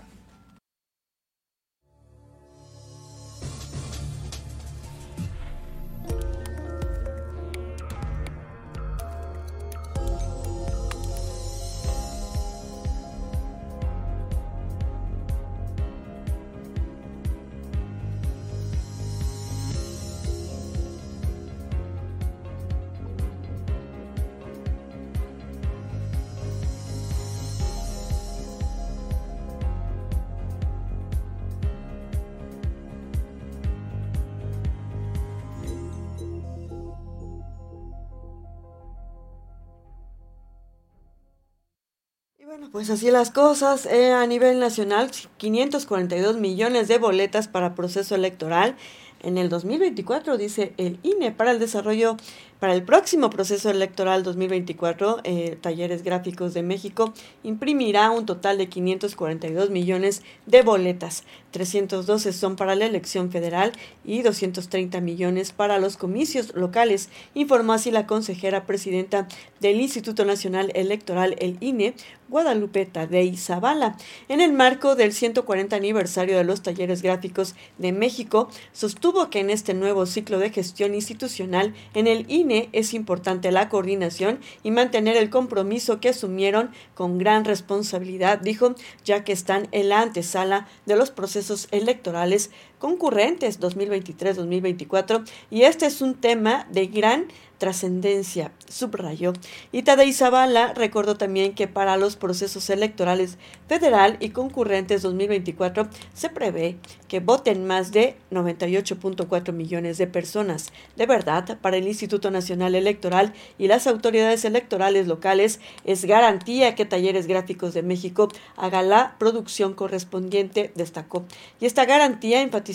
Pues 42.82 42.98
así 42.98 43.12
las 43.12 43.30
cosas. 43.30 43.86
Eh, 43.86 44.10
a 44.10 44.26
nivel 44.26 44.58
nacional, 44.58 45.08
542 45.36 46.36
millones 46.38 46.88
de 46.88 46.98
boletas 46.98 47.46
para 47.46 47.76
proceso 47.76 48.16
electoral. 48.16 48.74
En 49.20 49.38
el 49.38 49.48
2024, 49.48 50.36
dice 50.36 50.72
el 50.78 50.98
INE, 51.04 51.30
para 51.30 51.52
el 51.52 51.60
desarrollo 51.60 52.16
para 52.62 52.74
el 52.74 52.84
próximo 52.84 53.28
proceso 53.28 53.70
electoral 53.70 54.22
2024, 54.22 55.22
eh, 55.24 55.58
Talleres 55.60 56.04
Gráficos 56.04 56.54
de 56.54 56.62
México 56.62 57.12
imprimirá 57.42 58.12
un 58.12 58.24
total 58.24 58.56
de 58.56 58.68
542 58.68 59.70
millones 59.70 60.22
de 60.46 60.62
boletas. 60.62 61.24
312 61.50 62.32
son 62.32 62.54
para 62.54 62.76
la 62.76 62.86
elección 62.86 63.32
federal 63.32 63.72
y 64.04 64.22
230 64.22 65.00
millones 65.00 65.50
para 65.50 65.80
los 65.80 65.96
comicios 65.96 66.54
locales, 66.54 67.08
informó 67.34 67.72
así 67.72 67.90
la 67.90 68.06
consejera 68.06 68.64
presidenta 68.64 69.26
del 69.58 69.80
Instituto 69.80 70.24
Nacional 70.24 70.70
Electoral, 70.76 71.34
el 71.40 71.56
INE, 71.58 71.94
Guadalupe 72.28 72.86
Tadei 72.86 73.36
Zavala. 73.36 73.98
En 74.28 74.40
el 74.40 74.52
marco 74.52 74.94
del 74.94 75.12
140 75.12 75.76
aniversario 75.76 76.36
de 76.36 76.44
los 76.44 76.62
Talleres 76.62 77.02
Gráficos 77.02 77.54
de 77.76 77.92
México, 77.92 78.48
sostuvo 78.72 79.28
que 79.28 79.40
en 79.40 79.50
este 79.50 79.74
nuevo 79.74 80.06
ciclo 80.06 80.38
de 80.38 80.50
gestión 80.50 80.94
institucional 80.94 81.74
en 81.92 82.06
el 82.06 82.24
INE 82.30 82.51
es 82.72 82.94
importante 82.94 83.52
la 83.52 83.68
coordinación 83.68 84.40
y 84.62 84.70
mantener 84.70 85.16
el 85.16 85.30
compromiso 85.30 86.00
que 86.00 86.10
asumieron 86.10 86.70
con 86.94 87.18
gran 87.18 87.44
responsabilidad, 87.44 88.38
dijo, 88.38 88.74
ya 89.04 89.24
que 89.24 89.32
están 89.32 89.68
en 89.72 89.88
la 89.88 90.00
antesala 90.00 90.66
de 90.86 90.96
los 90.96 91.10
procesos 91.10 91.68
electorales 91.70 92.50
concurrentes 92.82 93.60
2023-2024 93.60 95.22
y 95.52 95.62
este 95.62 95.86
es 95.86 96.02
un 96.02 96.16
tema 96.16 96.66
de 96.72 96.88
gran 96.88 97.28
trascendencia, 97.62 98.50
subrayó. 98.68 99.34
Y 99.70 99.84
Tadei 99.84 100.12
Zavala 100.12 100.74
recordó 100.74 101.16
también 101.16 101.54
que 101.54 101.68
para 101.68 101.96
los 101.96 102.16
procesos 102.16 102.68
electorales 102.70 103.38
federal 103.68 104.16
y 104.18 104.30
concurrentes 104.30 105.02
2024 105.02 105.86
se 106.12 106.28
prevé 106.28 106.76
que 107.06 107.20
voten 107.20 107.64
más 107.64 107.92
de 107.92 108.16
98.4 108.32 109.52
millones 109.52 109.96
de 109.96 110.08
personas. 110.08 110.72
De 110.96 111.06
verdad, 111.06 111.56
para 111.60 111.76
el 111.76 111.86
Instituto 111.86 112.32
Nacional 112.32 112.74
Electoral 112.74 113.32
y 113.58 113.68
las 113.68 113.86
autoridades 113.86 114.44
electorales 114.44 115.06
locales 115.06 115.60
es 115.84 116.04
garantía 116.04 116.74
que 116.74 116.84
Talleres 116.84 117.28
Gráficos 117.28 117.74
de 117.74 117.84
México 117.84 118.26
haga 118.56 118.82
la 118.82 119.14
producción 119.20 119.74
correspondiente, 119.74 120.72
destacó. 120.74 121.24
Y 121.60 121.66
esta 121.66 121.84
garantía, 121.84 122.42
enfatizó, 122.42 122.71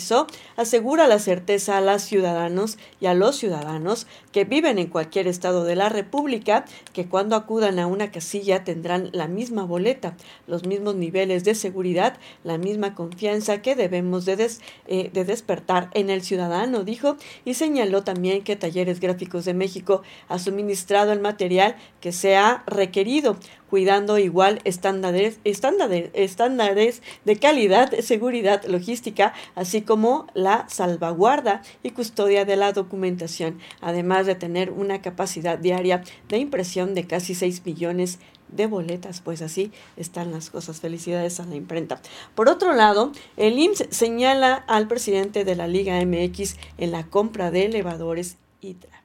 asegura 0.56 1.06
la 1.06 1.18
certeza 1.18 1.76
a 1.76 1.80
los 1.80 2.02
ciudadanos 2.02 2.78
y 3.00 3.06
a 3.06 3.14
los 3.14 3.36
ciudadanos 3.36 4.06
que 4.32 4.44
viven 4.44 4.78
en 4.78 4.88
cualquier 4.88 5.26
estado 5.26 5.64
de 5.64 5.76
la 5.76 5.88
República, 5.88 6.64
que 6.92 7.06
cuando 7.06 7.36
acudan 7.36 7.78
a 7.78 7.86
una 7.86 8.10
casilla 8.10 8.64
tendrán 8.64 9.10
la 9.12 9.28
misma 9.28 9.64
boleta, 9.64 10.16
los 10.46 10.66
mismos 10.66 10.94
niveles 10.94 11.44
de 11.44 11.54
seguridad, 11.54 12.18
la 12.44 12.58
misma 12.58 12.94
confianza 12.94 13.62
que 13.62 13.74
debemos 13.74 14.24
de, 14.24 14.50
eh, 14.86 15.10
de 15.12 15.24
despertar 15.24 15.90
en 15.94 16.10
el 16.10 16.22
ciudadano, 16.22 16.84
dijo, 16.84 17.16
y 17.44 17.54
señaló 17.54 18.04
también 18.04 18.42
que 18.42 18.56
Talleres 18.56 19.00
Gráficos 19.00 19.44
de 19.44 19.54
México 19.54 20.02
ha 20.28 20.38
suministrado 20.38 21.12
el 21.12 21.20
material 21.20 21.76
que 22.00 22.12
se 22.12 22.36
ha 22.36 22.62
requerido 22.66 23.36
cuidando 23.68 24.18
igual 24.18 24.60
estándares, 24.64 25.38
estándares, 25.44 26.10
estándares 26.14 27.02
de 27.24 27.36
calidad, 27.36 27.92
seguridad, 28.00 28.64
logística, 28.64 29.34
así 29.54 29.82
como 29.88 30.26
la 30.34 30.68
salvaguarda 30.68 31.62
y 31.82 31.92
custodia 31.92 32.44
de 32.44 32.56
la 32.56 32.74
documentación, 32.74 33.58
además 33.80 34.26
de 34.26 34.34
tener 34.34 34.70
una 34.70 35.00
capacidad 35.00 35.56
diaria 35.56 36.04
de 36.28 36.36
impresión 36.36 36.94
de 36.94 37.06
casi 37.06 37.34
6 37.34 37.64
millones 37.64 38.18
de 38.48 38.66
boletas, 38.66 39.22
pues 39.22 39.40
así 39.40 39.72
están 39.96 40.30
las 40.30 40.50
cosas. 40.50 40.82
Felicidades 40.82 41.40
a 41.40 41.46
la 41.46 41.56
imprenta. 41.56 42.02
Por 42.34 42.50
otro 42.50 42.74
lado, 42.74 43.12
el 43.38 43.58
IMSS 43.58 43.86
señala 43.88 44.56
al 44.66 44.88
presidente 44.88 45.46
de 45.46 45.56
la 45.56 45.66
Liga 45.66 45.98
MX 46.04 46.56
en 46.76 46.90
la 46.90 47.06
compra 47.06 47.50
de 47.50 47.64
elevadores 47.64 48.36
ITRA. 48.60 49.02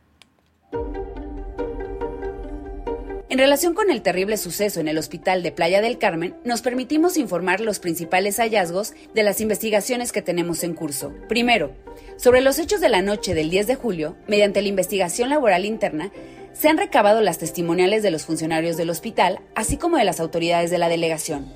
En 3.33 3.39
relación 3.39 3.73
con 3.73 3.89
el 3.89 4.03
terrible 4.03 4.37
suceso 4.37 4.79
en 4.79 4.87
el 4.87 4.99
hospital 4.99 5.41
de 5.41 5.51
Playa 5.51 5.81
del 5.81 5.97
Carmen, 5.97 6.35
nos 6.45 6.61
permitimos 6.61 7.17
informar 7.17 7.61
los 7.61 7.79
principales 7.79 8.37
hallazgos 8.37 8.93
de 9.15 9.23
las 9.23 9.41
investigaciones 9.41 10.11
que 10.11 10.21
tenemos 10.21 10.63
en 10.63 10.75
curso. 10.75 11.11
Primero, 11.27 11.71
sobre 12.15 12.41
los 12.41 12.59
hechos 12.59 12.79
de 12.79 12.89
la 12.89 13.01
noche 13.01 13.33
del 13.33 13.49
10 13.49 13.65
de 13.65 13.73
julio, 13.73 14.15
mediante 14.27 14.61
la 14.61 14.67
investigación 14.67 15.29
laboral 15.29 15.65
interna, 15.65 16.11
se 16.53 16.69
han 16.69 16.77
recabado 16.77 17.21
las 17.21 17.39
testimoniales 17.39 18.03
de 18.03 18.11
los 18.11 18.23
funcionarios 18.23 18.77
del 18.77 18.91
hospital, 18.91 19.39
así 19.55 19.77
como 19.77 19.97
de 19.97 20.03
las 20.03 20.19
autoridades 20.19 20.69
de 20.69 20.77
la 20.77 20.87
delegación. 20.87 21.51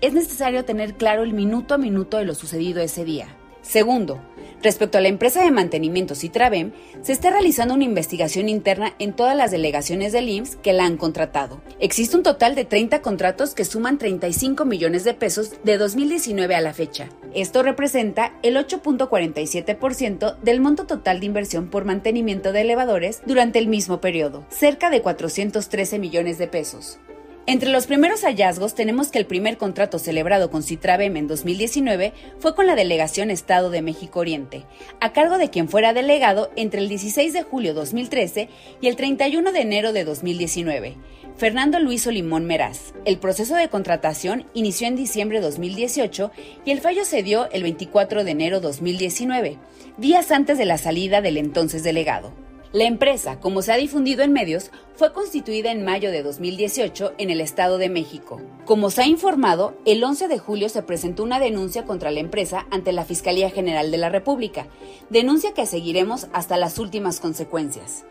Es 0.00 0.12
necesario 0.12 0.64
tener 0.64 0.94
claro 0.94 1.24
el 1.24 1.32
minuto 1.32 1.74
a 1.74 1.78
minuto 1.78 2.18
de 2.18 2.24
lo 2.24 2.36
sucedido 2.36 2.80
ese 2.80 3.04
día. 3.04 3.26
Segundo, 3.62 4.22
Respecto 4.62 4.98
a 4.98 5.00
la 5.00 5.08
empresa 5.08 5.42
de 5.44 5.50
mantenimiento 5.50 6.14
Citravem, 6.14 6.72
se 7.02 7.12
está 7.12 7.30
realizando 7.30 7.74
una 7.74 7.84
investigación 7.84 8.48
interna 8.48 8.94
en 8.98 9.12
todas 9.12 9.36
las 9.36 9.50
delegaciones 9.50 10.12
del 10.12 10.28
IMSS 10.28 10.56
que 10.56 10.72
la 10.72 10.86
han 10.86 10.96
contratado. 10.96 11.60
Existe 11.78 12.16
un 12.16 12.22
total 12.22 12.54
de 12.54 12.64
30 12.64 13.02
contratos 13.02 13.54
que 13.54 13.64
suman 13.64 13.98
35 13.98 14.64
millones 14.64 15.04
de 15.04 15.14
pesos 15.14 15.52
de 15.62 15.78
2019 15.78 16.54
a 16.54 16.60
la 16.60 16.72
fecha. 16.72 17.08
Esto 17.34 17.62
representa 17.62 18.32
el 18.42 18.56
8.47% 18.56 20.38
del 20.38 20.60
monto 20.60 20.86
total 20.86 21.20
de 21.20 21.26
inversión 21.26 21.68
por 21.68 21.84
mantenimiento 21.84 22.52
de 22.52 22.62
elevadores 22.62 23.22
durante 23.26 23.58
el 23.58 23.68
mismo 23.68 24.00
periodo, 24.00 24.44
cerca 24.48 24.90
de 24.90 25.02
413 25.02 25.98
millones 25.98 26.38
de 26.38 26.48
pesos. 26.48 26.98
Entre 27.48 27.70
los 27.70 27.86
primeros 27.86 28.22
hallazgos 28.22 28.74
tenemos 28.74 29.12
que 29.12 29.20
el 29.20 29.26
primer 29.26 29.56
contrato 29.56 30.00
celebrado 30.00 30.50
con 30.50 30.64
Citravem 30.64 31.16
en 31.16 31.28
2019 31.28 32.12
fue 32.40 32.56
con 32.56 32.66
la 32.66 32.74
Delegación 32.74 33.30
Estado 33.30 33.70
de 33.70 33.82
México 33.82 34.18
Oriente, 34.18 34.64
a 35.00 35.12
cargo 35.12 35.38
de 35.38 35.48
quien 35.48 35.68
fuera 35.68 35.92
delegado 35.92 36.50
entre 36.56 36.80
el 36.80 36.88
16 36.88 37.32
de 37.32 37.44
julio 37.44 37.70
de 37.70 37.78
2013 37.78 38.48
y 38.80 38.88
el 38.88 38.96
31 38.96 39.52
de 39.52 39.60
enero 39.60 39.92
de 39.92 40.02
2019. 40.02 40.96
Fernando 41.36 41.78
Luis 41.78 42.04
Olimón 42.08 42.46
Meraz. 42.46 42.94
El 43.04 43.18
proceso 43.18 43.54
de 43.54 43.68
contratación 43.68 44.46
inició 44.52 44.88
en 44.88 44.96
diciembre 44.96 45.38
de 45.38 45.46
2018 45.46 46.32
y 46.64 46.72
el 46.72 46.80
fallo 46.80 47.04
se 47.04 47.22
dio 47.22 47.48
el 47.52 47.62
24 47.62 48.24
de 48.24 48.30
enero 48.32 48.56
de 48.58 48.66
2019, 48.66 49.56
días 49.98 50.32
antes 50.32 50.58
de 50.58 50.64
la 50.64 50.78
salida 50.78 51.20
del 51.20 51.36
entonces 51.36 51.84
delegado. 51.84 52.32
La 52.76 52.84
empresa, 52.84 53.40
como 53.40 53.62
se 53.62 53.72
ha 53.72 53.76
difundido 53.78 54.22
en 54.22 54.34
medios, 54.34 54.70
fue 54.96 55.14
constituida 55.14 55.72
en 55.72 55.82
mayo 55.82 56.10
de 56.10 56.22
2018 56.22 57.14
en 57.16 57.30
el 57.30 57.40
Estado 57.40 57.78
de 57.78 57.88
México. 57.88 58.38
Como 58.66 58.90
se 58.90 59.00
ha 59.00 59.06
informado, 59.06 59.78
el 59.86 60.04
11 60.04 60.28
de 60.28 60.38
julio 60.38 60.68
se 60.68 60.82
presentó 60.82 61.22
una 61.22 61.40
denuncia 61.40 61.86
contra 61.86 62.10
la 62.10 62.20
empresa 62.20 62.66
ante 62.70 62.92
la 62.92 63.06
Fiscalía 63.06 63.48
General 63.48 63.90
de 63.90 63.96
la 63.96 64.10
República, 64.10 64.66
denuncia 65.08 65.54
que 65.54 65.64
seguiremos 65.64 66.26
hasta 66.34 66.58
las 66.58 66.78
últimas 66.78 67.18
consecuencias. 67.18 68.04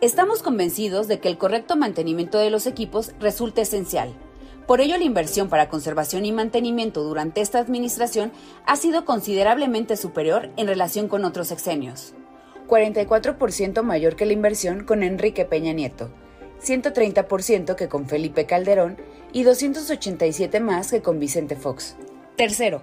Estamos 0.00 0.44
convencidos 0.44 1.08
de 1.08 1.18
que 1.18 1.26
el 1.26 1.36
correcto 1.36 1.74
mantenimiento 1.74 2.38
de 2.38 2.50
los 2.50 2.68
equipos 2.68 3.14
resulta 3.18 3.62
esencial. 3.62 4.14
Por 4.68 4.80
ello, 4.80 4.98
la 4.98 5.02
inversión 5.02 5.48
para 5.48 5.68
conservación 5.68 6.24
y 6.26 6.30
mantenimiento 6.30 7.02
durante 7.02 7.40
esta 7.40 7.58
administración 7.58 8.30
ha 8.66 8.76
sido 8.76 9.04
considerablemente 9.04 9.96
superior 9.96 10.50
en 10.56 10.68
relación 10.68 11.08
con 11.08 11.24
otros 11.24 11.50
exenios. 11.50 12.14
44% 12.72 13.82
mayor 13.82 14.16
que 14.16 14.24
la 14.24 14.32
inversión 14.32 14.84
con 14.84 15.02
Enrique 15.02 15.44
Peña 15.44 15.74
Nieto, 15.74 16.08
130% 16.64 17.76
que 17.76 17.88
con 17.88 18.08
Felipe 18.08 18.46
Calderón 18.46 18.96
y 19.30 19.42
287 19.42 20.58
más 20.58 20.90
que 20.90 21.02
con 21.02 21.18
Vicente 21.18 21.54
Fox. 21.54 21.96
Tercero, 22.34 22.80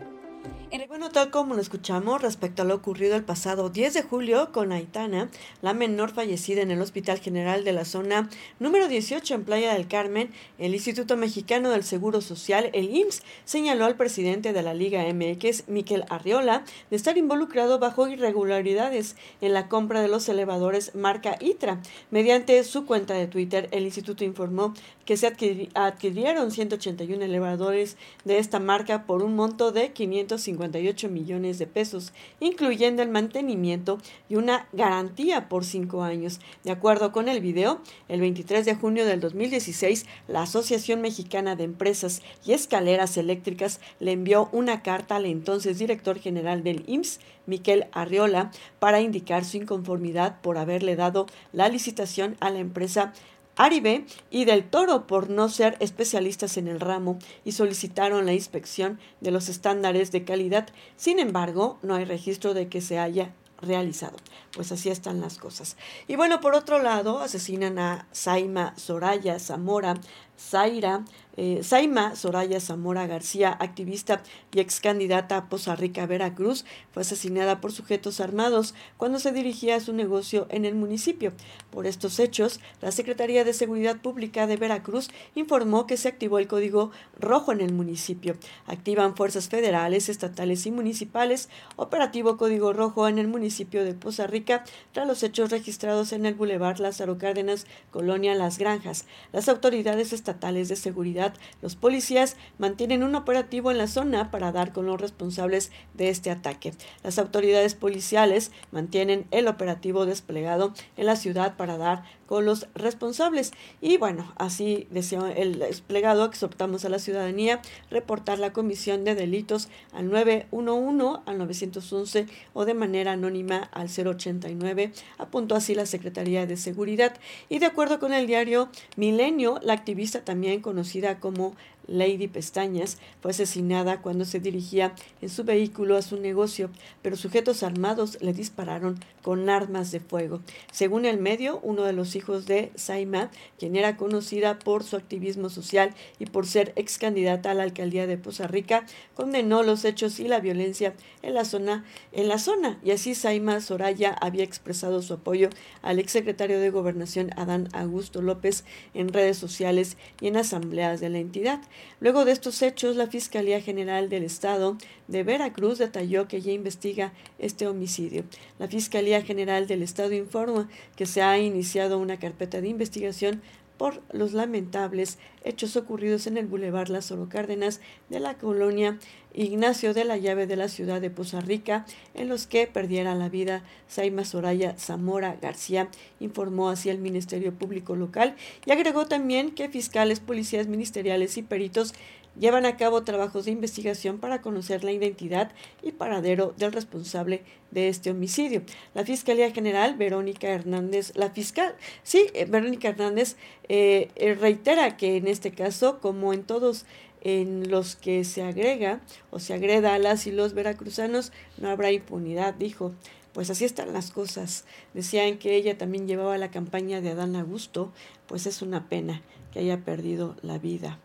bueno, 0.88 1.10
tal 1.10 1.32
como 1.32 1.56
lo 1.56 1.62
escuchamos 1.62 2.22
respecto 2.22 2.62
a 2.62 2.66
lo 2.66 2.76
ocurrido 2.76 3.16
el 3.16 3.24
pasado 3.24 3.70
10 3.70 3.94
de 3.94 4.04
julio 4.04 4.52
con 4.52 4.72
Aitana, 4.72 5.30
la 5.62 5.74
menor 5.74 6.12
fallecida 6.12 6.62
en 6.62 6.70
el 6.70 6.82
Hospital 6.82 7.20
General 7.20 7.64
de 7.64 7.74
la 7.74 7.86
zona 7.86 8.30
número 8.60 8.88
18 8.88 9.34
en 9.34 9.44
Playa 9.46 9.74
del 9.74 9.88
Carmen, 9.88 10.32
el 10.60 10.76
Instituto 10.76 11.18
Mexicano 11.18 11.72
del 11.72 11.84
Seguro 11.84 12.22
Social, 12.22 12.70
el 12.74 12.96
IMSS, 12.96 13.24
señaló 13.46 13.86
al 13.86 13.96
presidente 13.96 14.54
de 14.54 14.62
la 14.62 14.76
Liga 14.76 15.04
MX, 15.12 15.70
Miquel 15.70 16.06
Arriola, 16.10 16.64
de 16.92 16.96
estar 16.96 17.18
involucrado 17.18 17.80
bajo 17.80 18.08
irregularidades 18.08 19.16
en 19.42 19.54
la 19.54 19.70
compra 19.70 20.02
de 20.02 20.08
los 20.08 20.30
elevadores 20.30 20.94
marca 20.94 21.38
ITRA. 21.40 21.82
Mediante 22.12 22.64
su 22.64 22.86
cuenta 22.86 23.16
de 23.16 23.28
Twitter, 23.28 23.70
el 23.72 23.86
instituto 23.86 24.24
informó 24.24 24.74
que 25.10 25.18
se 25.18 25.26
adquirieron 25.74 26.52
181 26.52 27.26
elevadores 27.26 27.98
de 28.26 28.38
esta 28.38 28.60
marca 28.60 29.08
por 29.08 29.24
un 29.24 29.36
monto 29.36 29.72
de 29.72 29.92
558 29.92 31.10
millones 31.10 31.58
de 31.58 31.66
pesos, 31.66 32.14
incluyendo 32.40 33.02
el 33.02 33.10
mantenimiento 33.10 33.98
y 34.30 34.36
una 34.36 34.68
garantía 34.72 35.50
por 35.50 35.66
cinco 35.66 36.04
años. 36.04 36.40
De 36.64 36.70
acuerdo 36.70 37.12
con 37.12 37.28
el 37.28 37.42
video, 37.42 37.82
el 38.08 38.22
23 38.22 38.64
de 38.66 38.76
junio 38.76 39.04
del 39.04 39.20
2016, 39.20 40.06
la 40.28 40.44
Asociación 40.44 41.02
Mexicana 41.02 41.56
de 41.56 41.64
Empresas 41.64 42.22
y 42.46 42.52
Escaleras 42.52 43.18
Eléctricas 43.18 43.80
le 44.00 44.12
envió 44.12 44.48
una 44.52 44.84
carta 44.84 45.16
al 45.16 45.26
entonces 45.26 45.80
director 45.80 46.20
general 46.20 46.62
del 46.62 46.84
IMSS, 46.86 47.20
Miquel 47.48 47.88
Arriola, 47.94 48.52
para 48.78 49.02
indicar 49.02 49.44
su 49.44 49.58
inconformidad 49.58 50.40
por 50.42 50.60
haberle 50.60 50.96
dado 50.96 51.26
la 51.52 51.68
licitación 51.68 52.38
a 52.42 52.52
la 52.52 52.60
empresa 52.60 53.12
Aribe 53.60 54.06
y 54.32 54.46
del 54.46 54.64
Toro 54.64 55.06
por 55.06 55.30
no 55.30 55.50
ser 55.50 55.76
especialistas 55.82 56.56
en 56.56 56.70
el 56.70 56.80
ramo 56.80 57.20
y 57.44 57.52
solicitaron 57.52 58.26
la 58.26 58.32
inspección 58.32 59.02
de 59.20 59.32
los 59.32 59.50
estándares 59.50 60.14
de 60.14 60.24
calidad. 60.24 60.70
Sin 60.96 61.20
embargo, 61.20 61.78
no 61.82 61.96
hay 61.96 62.06
registro 62.06 62.54
de 62.54 62.70
que 62.70 62.80
se 62.80 63.00
haya 63.00 63.34
realizado. 63.62 64.16
Pues 64.56 64.72
así 64.72 64.90
están 64.90 65.20
las 65.20 65.38
cosas. 65.38 65.76
Y 66.08 66.16
bueno, 66.16 66.40
por 66.40 66.56
otro 66.56 66.82
lado, 66.82 67.20
asesinan 67.20 67.80
a 67.80 68.08
Saima 68.14 68.74
Soraya 68.78 69.38
Zamora, 69.40 69.96
Zaira 70.40 71.04
eh, 71.38 71.62
Saima 71.64 72.16
Soraya 72.16 72.60
Zamora 72.60 73.08
García, 73.08 73.56
activista 73.60 74.22
y 74.52 74.60
ex 74.60 74.80
candidata 74.80 75.38
a 75.38 75.50
Poza 75.50 75.76
Rica, 75.76 76.06
Veracruz, 76.06 76.66
fue 76.92 77.02
asesinada 77.02 77.62
por 77.62 77.72
sujetos 77.72 78.20
armados 78.20 78.74
cuando 78.98 79.20
se 79.20 79.32
dirigía 79.32 79.76
a 79.76 79.80
su 79.80 79.94
negocio 79.94 80.48
en 80.50 80.66
el 80.66 80.76
municipio. 80.76 81.34
Por 81.72 81.86
estos 81.86 82.20
hechos, 82.20 82.60
la 82.82 82.92
Secretaría 82.92 83.44
de 83.44 83.54
Seguridad 83.54 84.02
Pública 84.02 84.48
de 84.48 84.58
Veracruz 84.58 85.10
informó 85.36 85.86
que 85.88 85.98
se 85.98 86.08
activó 86.08 86.40
el 86.40 86.48
código 86.48 86.92
rojo 87.18 87.52
en 87.52 87.62
el 87.62 87.74
municipio. 87.74 88.36
Activan 88.66 89.16
fuerzas 89.16 89.50
federales, 89.50 90.10
estatales 90.10 90.66
y 90.66 90.72
municipales 90.72 91.50
operativo 91.76 92.38
código 92.38 92.74
rojo 92.74 93.08
en 93.08 93.20
el 93.20 93.28
municipio 93.28 93.84
de 93.84 93.94
Poza 93.94 94.28
Rica 94.28 94.64
tras 94.92 95.08
los 95.08 95.24
hechos 95.24 95.52
registrados 95.52 96.12
en 96.12 96.26
el 96.26 96.34
Boulevard 96.34 96.80
Lázaro 96.80 97.18
Cárdenas, 97.18 97.66
Colonia 97.92 98.36
Las 98.36 98.58
Granjas. 98.58 99.06
Las 99.32 99.48
autoridades 99.50 100.14
estatales 100.14 100.70
de 100.70 100.76
seguridad 100.76 101.19
los 101.62 101.76
policías 101.76 102.38
mantienen 102.58 103.04
un 103.04 103.16
operativo 103.16 103.72
en 103.72 103.78
la 103.78 103.88
zona 103.88 104.32
para 104.32 104.52
dar 104.52 104.74
con 104.74 104.86
los 104.86 105.00
responsables 105.00 105.72
de 105.94 106.10
este 106.10 106.32
ataque. 106.32 106.74
Las 107.04 107.20
autoridades 107.20 107.76
policiales 107.76 108.52
mantienen 108.72 109.26
el 109.32 109.48
operativo 109.48 110.06
desplegado 110.06 110.74
en 110.98 111.06
la 111.06 111.16
ciudad 111.16 111.56
para 111.58 111.78
dar 111.78 112.04
con 112.30 112.46
los 112.46 112.68
responsables. 112.76 113.54
Y 113.82 113.98
bueno, 113.98 114.32
así 114.38 114.88
decía 114.92 115.34
el 115.36 115.58
desplegado, 115.58 116.26
exhortamos 116.26 116.86
a 116.86 116.90
la 116.90 117.00
ciudadanía 117.00 117.60
reportar 117.90 118.38
la 118.38 118.54
comisión 118.54 119.04
de 119.04 119.16
delitos 119.16 119.68
al 119.94 120.10
911, 120.12 121.22
al 121.26 121.38
911 121.40 122.28
o 122.54 122.66
de 122.66 122.74
manera 122.76 123.14
anónima 123.14 123.70
al 123.74 123.90
089, 123.90 124.92
apuntó 125.18 125.56
así 125.56 125.74
la 125.74 125.88
Secretaría 125.88 126.46
de 126.46 126.56
Seguridad. 126.56 127.16
Y 127.50 127.58
de 127.58 127.66
acuerdo 127.66 128.00
con 128.00 128.14
el 128.14 128.28
diario 128.28 128.70
Milenio, 128.96 129.60
la 129.64 129.74
activista 129.74 130.24
también 130.24 130.62
conocida 130.62 131.09
como 131.16 131.56
Lady 131.90 132.28
Pestañas, 132.28 132.98
fue 133.22 133.32
asesinada 133.32 134.02
cuando 134.02 134.26
se 134.26 134.40
dirigía 134.40 134.94
en 135.22 135.30
su 135.30 135.44
vehículo 135.44 135.98
a 135.98 136.02
su 136.02 136.18
negocio, 136.18 136.70
pero 137.02 137.16
sujetos 137.16 137.64
armados 137.64 138.18
le 138.22 138.34
dispararon 138.34 139.00
con 139.22 139.50
armas 139.50 139.92
de 139.92 140.00
fuego. 140.00 140.42
Según 140.72 141.06
el 141.06 141.20
medio, 141.20 141.60
uno 141.62 141.84
de 141.84 141.94
los 141.94 142.16
hijos 142.16 142.46
de 142.46 142.72
Saima, 142.76 143.30
quien 143.58 143.76
era 143.76 143.98
conocida 143.98 144.60
por 144.60 144.84
su 144.84 144.96
activismo 144.96 145.50
social 145.50 145.94
y 146.20 146.26
por 146.26 146.48
ser 146.48 146.74
ex 146.76 146.98
candidata 146.98 147.52
a 147.52 147.54
la 147.54 147.64
alcaldía 147.64 148.08
de 148.08 148.18
Poza 148.18 148.48
Rica, 148.48 148.86
condenó 149.16 149.64
los 149.64 149.86
hechos 149.86 150.20
y 150.20 150.28
la 150.28 150.40
violencia 150.40 150.94
en 151.22 151.34
la 151.34 151.46
zona, 151.46 151.86
en 152.12 152.28
la 152.28 152.40
zona, 152.40 152.80
y 152.84 152.92
así 152.92 153.16
Saima 153.16 153.60
Soraya 153.62 154.16
había 154.22 154.44
expresado 154.44 155.02
su 155.02 155.14
apoyo 155.14 155.50
al 155.82 156.00
exsecretario 156.00 156.60
de 156.60 156.70
Gobernación 156.70 157.32
Adán 157.36 157.70
Augusto 157.74 158.22
López 158.22 158.64
en 158.94 159.12
redes 159.12 159.38
sociales 159.38 159.98
y 160.22 160.28
en 160.28 160.38
asambleas 160.38 161.00
de 161.00 161.10
la 161.10 161.20
entidad. 161.20 161.62
Luego 162.00 162.26
de 162.26 162.32
estos 162.32 162.62
hechos, 162.62 162.96
la 162.96 163.08
Fiscalía 163.08 163.62
General 163.62 164.10
del 164.10 164.24
Estado 164.24 164.78
de 165.08 165.24
Veracruz 165.24 165.78
detalló 165.78 166.28
que 166.28 166.42
ya 166.42 166.52
investiga 166.52 167.14
este 167.40 167.68
homicidio. 167.68 168.24
La 168.58 168.68
Fiscalía 168.68 169.22
General 169.22 169.68
del 169.68 169.84
Estado 169.84 170.14
informa 170.14 170.70
que 170.96 171.06
se 171.06 171.22
ha 171.22 171.38
iniciado 171.40 171.98
una 171.98 172.18
carpeta 172.18 172.62
de 172.62 172.70
investigación 172.70 173.42
por 173.80 174.04
los 174.12 174.34
lamentables 174.34 175.18
hechos 175.46 175.78
ocurridos 175.78 176.28
en 176.28 176.38
el 176.38 176.48
Boulevard 176.48 176.90
Lázaro 176.90 177.30
Cárdenas 177.30 177.80
de 178.10 178.20
la 178.20 178.34
colonia 178.34 179.00
Ignacio 179.34 179.94
de 179.94 180.04
la 180.04 180.18
Llave 180.18 180.48
de 180.48 180.58
la 180.58 180.68
ciudad 180.68 181.00
de 181.00 181.10
Poza 181.10 181.40
Rica, 181.40 181.86
en 182.14 182.28
los 182.28 182.46
que 182.46 182.68
perdiera 182.68 183.16
la 183.16 183.30
vida 183.30 183.64
Saima 183.88 184.26
Soraya 184.26 184.76
Zamora 184.78 185.38
García, 185.42 185.88
informó 186.20 186.70
así 186.70 186.90
el 186.90 186.98
Ministerio 186.98 187.54
Público 187.54 187.96
Local 187.96 188.36
y 188.66 188.72
agregó 188.72 189.06
también 189.08 189.52
que 189.52 189.70
fiscales, 189.70 190.20
policías 190.20 190.68
ministeriales 190.68 191.38
y 191.38 191.44
peritos 191.44 191.94
llevan 192.40 192.66
a 192.66 192.78
cabo 192.78 193.04
trabajos 193.04 193.46
de 193.46 193.52
investigación 193.52 194.18
para 194.18 194.42
conocer 194.42 194.84
la 194.84 194.92
identidad 194.92 195.52
y 195.84 195.92
paradero 195.92 196.54
del 196.58 196.72
responsable 196.72 197.44
de 197.72 197.90
este 197.90 198.12
homicidio. 198.12 198.64
La 198.94 199.06
Fiscalía 199.06 199.52
General, 199.52 199.96
Verónica 199.96 200.48
Hernández, 200.48 201.12
la 201.16 201.30
fiscal, 201.30 201.76
sí, 202.04 202.28
eh, 202.34 202.46
Verónica 202.46 202.90
Hernández 202.90 203.36
eh, 203.68 204.10
eh, 204.16 204.34
reitera 204.34 204.98
que 204.98 205.18
en 205.18 205.28
este 205.28 205.52
caso, 205.52 206.00
como 206.00 206.34
en 206.34 206.44
todos 206.44 206.86
en 207.22 207.70
los 207.70 207.98
que 207.98 208.24
se 208.24 208.42
agrega 208.42 209.02
o 209.30 209.40
se 209.40 209.54
agreda 209.54 209.94
a 209.94 210.00
las 210.00 210.26
y 210.26 210.32
los 210.32 210.54
veracruzanos, 210.54 211.34
no 211.58 211.70
habrá 211.70 211.92
impunidad, 211.92 212.54
dijo. 212.54 212.94
Pues 213.34 213.52
así 213.52 213.64
están 213.64 213.94
las 213.94 214.10
cosas. 214.10 214.66
Decían 214.96 215.38
que 215.38 215.56
ella 215.56 215.78
también 215.78 216.08
llevaba 216.08 216.38
la 216.40 216.50
campaña 216.50 217.00
de 217.00 217.12
Adán 217.12 217.36
Augusto, 217.36 217.94
pues 218.26 218.48
es 218.48 218.64
una 218.64 218.90
pena 218.90 219.22
que 219.54 219.60
haya 219.60 219.78
perdido 219.86 220.36
la 220.42 220.58
vida 220.58 220.98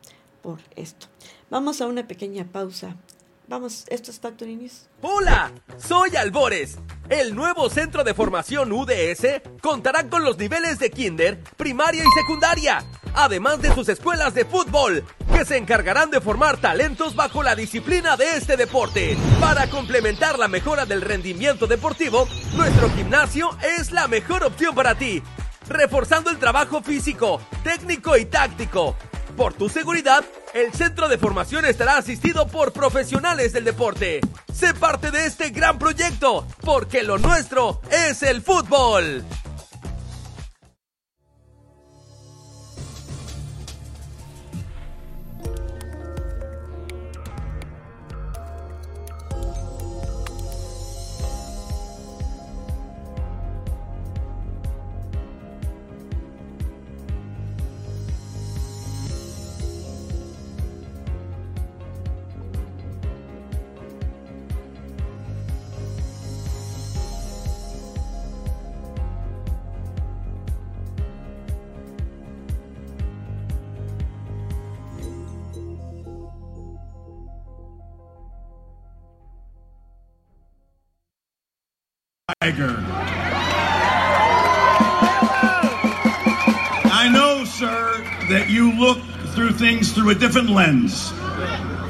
por 0.44 0.60
esto. 0.76 1.06
Vamos 1.48 1.80
a 1.80 1.86
una 1.86 2.06
pequeña 2.06 2.44
pausa. 2.44 2.94
Vamos, 3.48 3.86
esto 3.88 4.10
es. 4.10 4.20
¡Hola! 5.00 5.50
Soy 5.78 6.16
Albores. 6.16 6.76
El 7.08 7.34
nuevo 7.34 7.70
centro 7.70 8.04
de 8.04 8.12
formación 8.12 8.70
UDS 8.70 9.42
contará 9.62 10.08
con 10.08 10.22
los 10.22 10.36
niveles 10.36 10.78
de 10.78 10.90
kinder, 10.90 11.42
primaria 11.56 12.02
y 12.02 12.20
secundaria, 12.20 12.84
además 13.14 13.60
de 13.62 13.74
sus 13.74 13.88
escuelas 13.88 14.34
de 14.34 14.44
fútbol, 14.44 15.04
que 15.34 15.44
se 15.46 15.56
encargarán 15.56 16.10
de 16.10 16.20
formar 16.20 16.58
talentos 16.58 17.14
bajo 17.14 17.42
la 17.42 17.54
disciplina 17.56 18.16
de 18.16 18.36
este 18.36 18.56
deporte. 18.58 19.16
Para 19.40 19.68
complementar 19.68 20.38
la 20.38 20.48
mejora 20.48 20.84
del 20.84 21.00
rendimiento 21.00 21.66
deportivo, 21.66 22.28
nuestro 22.54 22.90
gimnasio 22.90 23.50
es 23.78 23.92
la 23.92 24.08
mejor 24.08 24.44
opción 24.44 24.74
para 24.74 24.94
ti, 24.94 25.22
reforzando 25.68 26.30
el 26.30 26.38
trabajo 26.38 26.82
físico, 26.82 27.40
técnico 27.62 28.16
y 28.16 28.26
táctico 28.26 28.94
por 29.34 29.54
tu 29.54 29.68
seguridad, 29.68 30.24
el 30.54 30.72
centro 30.72 31.08
de 31.08 31.18
formación 31.18 31.64
estará 31.64 31.96
asistido 31.96 32.46
por 32.46 32.72
profesionales 32.72 33.52
del 33.52 33.64
deporte. 33.64 34.20
Sé 34.52 34.74
parte 34.74 35.10
de 35.10 35.26
este 35.26 35.50
gran 35.50 35.78
proyecto, 35.78 36.46
porque 36.60 37.02
lo 37.02 37.18
nuestro 37.18 37.80
es 37.90 38.22
el 38.22 38.42
fútbol. 38.42 39.24
Tiger. 82.54 82.84
I 86.86 87.10
know, 87.12 87.44
sir, 87.44 88.00
that 88.28 88.48
you 88.48 88.72
look 88.78 88.98
through 89.34 89.52
things 89.52 89.92
through 89.92 90.10
a 90.10 90.14
different 90.14 90.50
lens. 90.50 91.12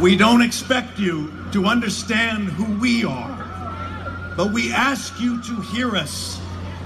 We 0.00 0.16
don't 0.16 0.40
expect 0.40 0.98
you 0.98 1.32
to 1.52 1.66
understand 1.66 2.48
who 2.48 2.80
we 2.80 3.04
are, 3.04 4.32
but 4.38 4.52
we 4.52 4.72
ask 4.72 5.20
you 5.20 5.42
to 5.42 5.60
hear 5.60 5.96
us, 5.96 6.40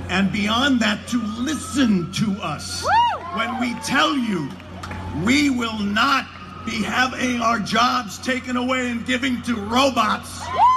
and 0.08 0.32
beyond 0.32 0.80
that, 0.80 1.06
to 1.08 1.22
listen 1.38 2.10
to 2.12 2.32
us. 2.42 2.84
When 3.34 3.60
we 3.60 3.74
tell 3.84 4.16
you, 4.16 4.48
we 5.24 5.50
will 5.50 5.78
not 5.78 6.26
be 6.66 6.82
having 6.82 7.40
our 7.40 7.60
jobs 7.60 8.18
taken 8.18 8.56
away 8.56 8.90
and 8.90 9.06
giving 9.06 9.40
to 9.42 9.54
robots. 9.54 10.40
not 10.40 10.67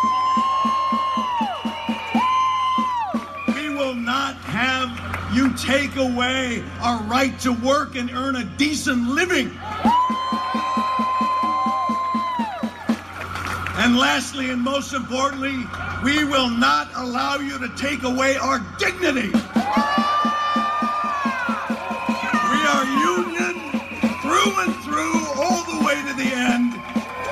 you 5.33 5.53
take 5.55 5.95
away 5.95 6.63
our 6.81 7.01
right 7.03 7.37
to 7.39 7.53
work 7.53 7.95
and 7.95 8.11
earn 8.11 8.35
a 8.35 8.43
decent 8.57 9.07
living. 9.07 9.49
And 13.77 13.97
lastly, 13.97 14.49
and 14.51 14.61
most 14.61 14.93
importantly, 14.93 15.57
we 16.03 16.25
will 16.25 16.49
not 16.49 16.89
allow 16.95 17.37
you 17.37 17.57
to 17.59 17.69
take 17.75 18.03
away 18.03 18.35
our 18.37 18.59
dignity. 18.77 19.31
We 22.51 22.61
are 22.67 22.85
union 22.85 23.55
through 24.21 24.53
and 24.61 24.75
through, 24.83 25.25
all 25.41 25.63
the 25.63 25.83
way 25.85 25.95
to 25.95 26.13
the 26.13 26.29
end. 26.29 26.73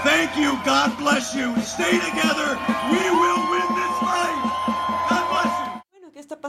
Thank 0.03 0.37
you. 0.37 0.57
God 0.65 0.97
bless 0.97 1.35
you. 1.35 1.55
Stay 1.61 1.99
together. 1.99 2.57
We 2.89 3.03
will 3.11 3.49
win 3.51 3.67
this 3.75 3.99
fight. 3.99 4.48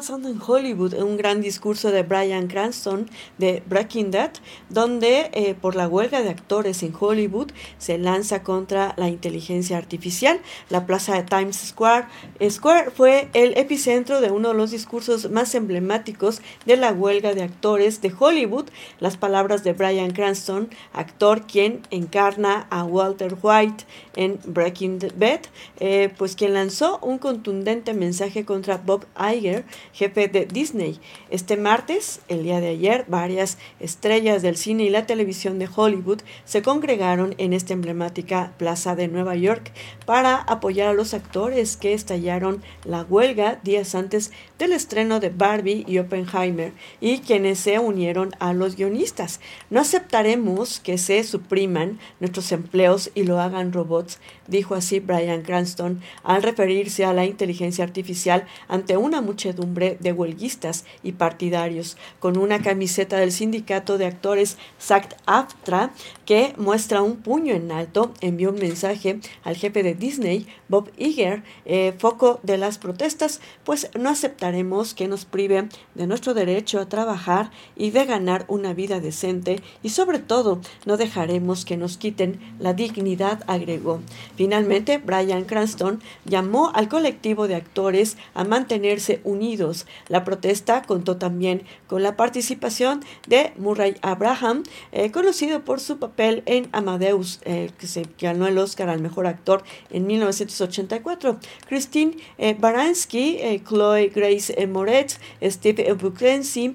Pasando 0.01 0.31
en 0.31 0.41
Hollywood? 0.41 0.95
Un 0.95 1.19
gran 1.19 1.43
discurso 1.43 1.91
de 1.91 2.03
Brian 2.03 2.47
Cranston 2.47 3.11
de 3.37 3.63
Breaking 3.67 4.13
That, 4.13 4.31
donde 4.71 5.29
eh, 5.35 5.55
por 5.55 5.77
la 5.77 5.89
huelga 5.89 6.23
de 6.23 6.31
actores 6.31 6.83
en 6.83 6.95
Hollywood 6.99 7.51
se 7.77 7.99
lanza 7.99 8.43
contra 8.43 8.95
la 8.97 9.11
inteligencia 9.11 9.77
artificial. 9.77 10.41
La 10.71 10.87
plaza 10.87 11.17
de 11.17 11.25
Times 11.25 11.57
Square, 11.57 12.07
Square 12.49 12.93
fue 12.93 13.29
el 13.35 13.59
epicentro 13.59 14.23
de 14.23 14.31
uno 14.31 14.49
de 14.49 14.55
los 14.55 14.71
discursos 14.71 15.31
más 15.31 15.55
emblemáticos 15.55 16.41
de 16.65 16.79
la 16.79 16.93
huelga 16.93 17.35
de 17.35 17.43
actores 17.43 18.01
de 18.01 18.11
Hollywood. 18.19 18.71
Las 19.01 19.19
palabras 19.19 19.65
de 19.65 19.75
Brian 19.75 20.13
Cranston, 20.13 20.71
actor 20.95 21.43
quien 21.47 21.83
encarna 21.91 22.67
a 22.71 22.85
Walter 22.85 23.37
White 23.43 23.85
en 24.17 24.41
Breaking 24.47 24.99
Bad, 25.19 25.41
eh, 25.79 26.11
pues 26.17 26.37
quien 26.37 26.55
lanzó 26.55 26.99
un 27.03 27.19
contundente 27.19 27.93
mensaje 27.93 28.47
contra 28.47 28.79
Bob 28.79 29.05
Iger, 29.15 29.67
jefe 29.92 30.29
de 30.29 30.46
Disney. 30.46 31.00
Este 31.31 31.57
martes, 31.57 32.20
el 32.29 32.42
día 32.42 32.61
de 32.61 32.68
ayer, 32.68 33.05
varias 33.09 33.59
estrellas 33.81 34.42
del 34.42 34.57
cine 34.57 34.85
y 34.85 34.90
la 34.90 35.07
televisión 35.07 35.59
de 35.59 35.68
Hollywood 35.74 36.20
se 36.44 36.62
congregaron 36.62 37.35
en 37.38 37.53
esta 37.53 37.72
emblemática 37.72 38.53
plaza 38.57 38.94
de 38.94 39.09
Nueva 39.09 39.37
York 39.37 39.72
para 40.07 40.37
apoyar 40.37 40.88
a 40.88 40.92
los 40.92 41.14
actores 41.14 41.76
que 41.76 41.92
estallaron 41.92 42.62
la 42.85 43.03
huelga 43.03 43.59
días 43.62 43.94
antes 43.94 44.33
del 44.59 44.72
estreno 44.72 45.20
de 45.20 45.31
Barbie 45.31 45.85
y 45.87 45.98
Oppenheimer 45.98 46.72
y 47.00 47.18
quienes 47.18 47.59
se 47.59 47.79
unieron 47.79 48.31
a 48.38 48.53
los 48.53 48.76
guionistas. 48.76 49.40
No 49.70 49.81
aceptaremos 49.81 50.81
que 50.81 50.98
se 50.98 51.22
supriman 51.24 51.98
nuestros 52.20 52.53
empleos 52.53 53.11
y 53.14 53.24
lo 53.24 53.40
hagan 53.40 53.72
robots, 53.72 54.18
dijo 54.46 54.74
así 54.74 55.00
Brian 55.00 55.42
Cranston 55.42 56.00
al 56.22 56.42
referirse 56.42 57.05
a 57.05 57.12
la 57.12 57.24
inteligencia 57.24 57.85
artificial 57.85 58.46
ante 58.68 58.96
una 58.96 59.20
muchedumbre 59.20 59.80
de 59.81 60.12
huelguistas 60.12 60.85
y 61.03 61.12
partidarios, 61.12 61.97
con 62.21 62.37
una 62.37 62.62
camiseta 62.62 63.16
del 63.16 63.33
sindicato 63.33 63.99
de 63.99 64.07
actores 64.07 64.57
SAG-AFTRA 64.79 65.90
que 66.25 66.55
muestra 66.57 67.03
un 67.03 67.16
puño 67.16 67.55
en 67.55 67.73
alto, 67.73 68.12
envió 68.21 68.51
un 68.51 68.59
mensaje 68.59 69.19
al 69.43 69.57
jefe 69.57 69.83
de 69.83 69.95
Disney, 69.95 70.47
Bob 70.69 70.90
Iger, 70.97 71.43
eh, 71.64 71.95
foco 71.99 72.40
de 72.43 72.59
las 72.59 72.79
protestas, 72.79 73.40
pues 73.64 73.90
no 73.99 74.11
aceptaremos 74.11 74.95
que 74.95 75.09
nos 75.09 75.25
prive 75.25 75.69
de 75.95 76.07
nuestro 76.07 76.35
derecho 76.35 76.79
a 76.79 76.88
trabajar 76.88 77.51
y 77.77 77.90
de 77.90 78.05
ganar 78.05 78.45
una 78.49 78.75
vida 78.75 79.01
decente 79.01 79.61
y 79.83 79.88
sobre 79.88 80.19
todo 80.19 80.61
no 80.87 80.97
dejaremos 80.97 81.64
que 81.64 81.77
nos 81.77 81.97
quiten 81.97 82.38
la 82.59 82.75
dignidad, 82.75 83.43
agregó. 83.47 84.01
Finalmente, 84.37 84.99
Brian 84.99 85.45
Cranston 85.45 86.01
llamó 86.25 86.71
al 86.75 86.88
colectivo 86.88 87.49
de 87.49 87.55
actores 87.55 88.16
a 88.35 88.45
mantenerse 88.45 89.21
unidos. 89.25 89.69
La 90.09 90.24
protesta 90.24 90.83
contó 90.83 91.16
también 91.16 91.62
con 91.87 92.02
la 92.02 92.16
participación 92.16 93.00
de 93.26 93.52
Murray 93.56 93.96
Abraham, 94.02 94.62
eh, 94.92 95.11
conocido 95.11 95.64
por 95.64 95.80
su 95.80 95.98
papel 95.98 96.42
en 96.46 96.68
Amadeus, 96.72 97.40
eh, 97.44 97.70
que 97.78 97.87
se 97.87 98.06
ganó 98.20 98.46
el 98.46 98.59
Oscar 98.59 98.88
al 98.88 99.00
mejor 99.00 99.26
actor 99.26 99.62
en 99.90 100.06
1984. 100.06 101.38
Christine 101.68 102.16
eh, 102.38 102.56
Baranski, 102.59 103.38
Chloe 103.66 104.09
Grace 104.09 104.66
Moretz, 104.66 105.18
Steve 105.42 105.92
Buscemi, 105.94 106.74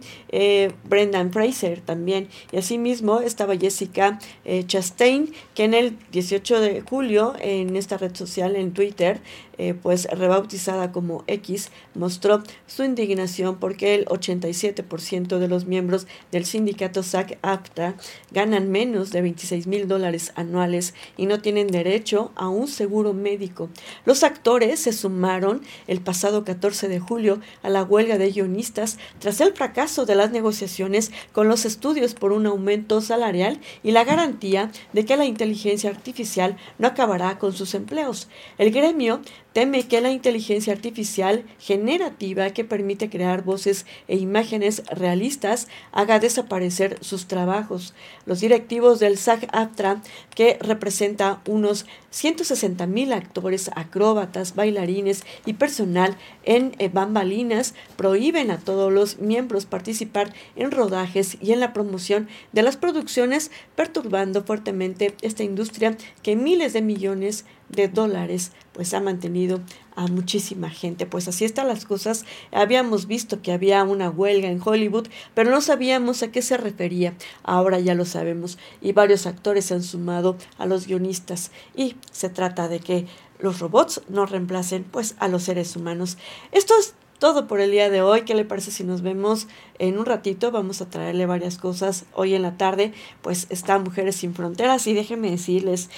Brendan 0.84 1.32
Fraser 1.32 1.82
también. 1.82 2.28
Y 2.52 2.58
asimismo 2.58 3.20
estaba 3.20 3.56
Jessica 3.58 4.20
Chastain, 4.68 5.34
que 5.54 5.64
en 5.64 5.74
el 5.74 5.98
18 6.12 6.60
de 6.60 6.82
julio 6.82 7.34
en 7.40 7.76
esta 7.76 7.98
red 7.98 8.16
social, 8.16 8.56
en 8.56 8.74
Twitter, 8.74 9.22
eh, 9.58 9.74
pues 9.74 10.06
rebautizada 10.06 10.92
como 10.92 11.24
X, 11.28 11.72
mostró 11.94 12.44
su 12.68 12.84
indignación 12.86 13.58
porque 13.60 13.96
el 13.96 14.06
87% 14.06 15.38
de 15.40 15.48
los 15.48 15.66
miembros 15.66 16.08
del 16.32 16.46
sindicato 16.46 17.02
SAC-AFTRA 17.02 17.96
ganan 18.32 18.72
menos 18.72 19.12
de 19.12 19.22
26 19.22 19.68
mil 19.68 19.88
dólares 19.88 20.32
anuales 20.36 20.94
y 21.18 21.26
no 21.26 21.42
tienen 21.42 21.68
derecho 21.68 22.32
a 22.36 22.48
un 22.48 22.68
seguro 22.68 23.14
médico. 23.14 23.70
Los 24.06 24.24
actores 24.24 24.80
se 24.80 24.94
sumaron 24.94 25.62
el 25.88 26.02
pasado 26.02 26.44
14 26.44 26.88
de 26.88 27.00
julio 27.00 27.40
a 27.64 27.70
la 27.70 27.84
huelga 27.84 28.18
de 28.18 28.32
guionistas 28.32 28.98
tras 29.20 29.42
el 29.42 29.54
fracaso 29.54 30.06
de 30.06 30.16
las 30.16 30.32
negociaciones 30.32 31.12
con 31.32 31.48
los 31.48 31.66
estudios 31.66 32.14
por 32.14 32.32
un 32.32 32.46
aumento 32.46 33.02
salarial 33.02 33.60
y 33.84 33.92
la 33.92 34.04
garantía 34.04 34.72
de 34.94 35.06
que 35.06 35.18
la 35.18 35.26
inteligencia 35.26 35.90
artificial 35.90 36.58
no 36.78 36.88
acabará 36.88 37.40
con 37.40 37.54
sus 37.54 37.74
empleos. 37.74 38.30
El 38.58 38.72
gremio 38.72 39.22
teme 39.56 39.88
que 39.88 40.02
la 40.02 40.12
inteligencia 40.12 40.74
artificial 40.74 41.46
generativa 41.60 42.50
que 42.50 42.66
permite 42.66 43.10
crear 43.10 43.42
voces 43.42 43.86
e 44.10 44.18
imágenes 44.18 44.84
realistas 44.88 45.70
haga 45.94 46.20
desaparecer 46.20 46.98
sus 47.00 47.28
trabajos. 47.28 47.94
Los 48.26 48.42
directivos 48.42 49.00
del 49.00 49.18
SAG-AFTRA, 49.18 50.02
que 50.36 50.58
representa 50.60 51.42
unos 51.48 51.86
160 52.10 52.86
mil 52.86 53.14
actores, 53.14 53.72
acróbatas, 53.78 54.56
bailarines 54.56 55.24
y 55.46 55.54
personal 55.54 56.18
en 56.44 56.76
eh, 56.78 56.90
bambalinas, 56.90 57.76
prohíben 57.96 58.52
a 58.52 58.58
todos 58.58 58.92
los 58.92 59.20
miembros 59.20 59.66
participar 59.66 60.34
en 60.58 60.72
rodajes 60.72 61.38
y 61.40 61.54
en 61.54 61.62
la 61.62 61.72
promoción 61.72 62.28
de 62.52 62.62
las 62.62 62.76
producciones, 62.76 63.52
perturbando 63.78 64.44
fuertemente 64.44 65.16
esta 65.22 65.44
industria 65.44 65.96
que 66.24 66.36
miles 66.36 66.74
de 66.74 66.82
millones 66.82 67.46
de 67.70 67.88
dólares 67.88 68.52
pues 68.74 68.94
ha 68.94 69.00
mantenido 69.00 69.62
a 69.96 70.08
muchísima 70.08 70.70
gente. 70.70 71.06
Pues 71.06 71.28
así 71.28 71.46
están 71.46 71.68
las 71.68 71.86
cosas. 71.86 72.26
Habíamos 72.52 73.08
visto 73.08 73.42
que 73.42 73.52
había 73.52 73.84
una 73.84 74.10
huelga 74.10 74.50
en 74.50 74.62
Hollywood, 74.64 75.08
pero 75.34 75.52
no 75.52 75.62
sabíamos 75.62 76.24
a 76.24 76.32
qué 76.32 76.42
se 76.42 76.58
refería. 76.58 77.14
Ahora 77.44 77.80
ya 77.80 77.96
lo 77.96 78.06
sabemos 78.06 78.58
y 78.82 78.92
varios 78.92 79.26
actores 79.26 79.66
se 79.66 79.76
han 79.76 79.84
sumado 79.84 80.38
a 80.58 80.66
los 80.66 80.88
guionistas 80.88 81.52
y 81.76 81.96
se 82.12 82.30
trata 82.30 82.68
de 82.68 82.80
que 82.80 83.06
los 83.40 83.60
robots 83.60 84.02
no 84.10 84.26
reemplacen 84.26 84.84
pues 84.84 85.16
a 85.20 85.28
los 85.28 85.44
seres 85.44 85.76
humanos. 85.76 86.18
Esto 86.52 86.74
es 86.80 86.94
todo 87.20 87.48
por 87.48 87.62
el 87.62 87.72
día 87.72 87.90
de 87.90 88.02
hoy. 88.02 88.22
¿Qué 88.22 88.36
le 88.36 88.46
parece 88.46 88.72
si 88.72 88.84
nos 88.84 89.02
vemos 89.02 89.48
en 89.80 89.98
un 89.98 90.06
ratito? 90.06 90.52
Vamos 90.52 90.82
a 90.82 90.90
traerle 90.90 91.26
varias 91.26 91.58
cosas. 91.58 92.06
Hoy 92.14 92.36
en 92.36 92.42
la 92.42 92.58
tarde 92.58 92.94
pues 93.22 93.48
está 93.50 93.80
Mujeres 93.80 94.18
sin 94.18 94.34
Fronteras 94.34 94.86
y 94.88 94.94
déjenme 94.94 95.32
decirles 95.32 95.90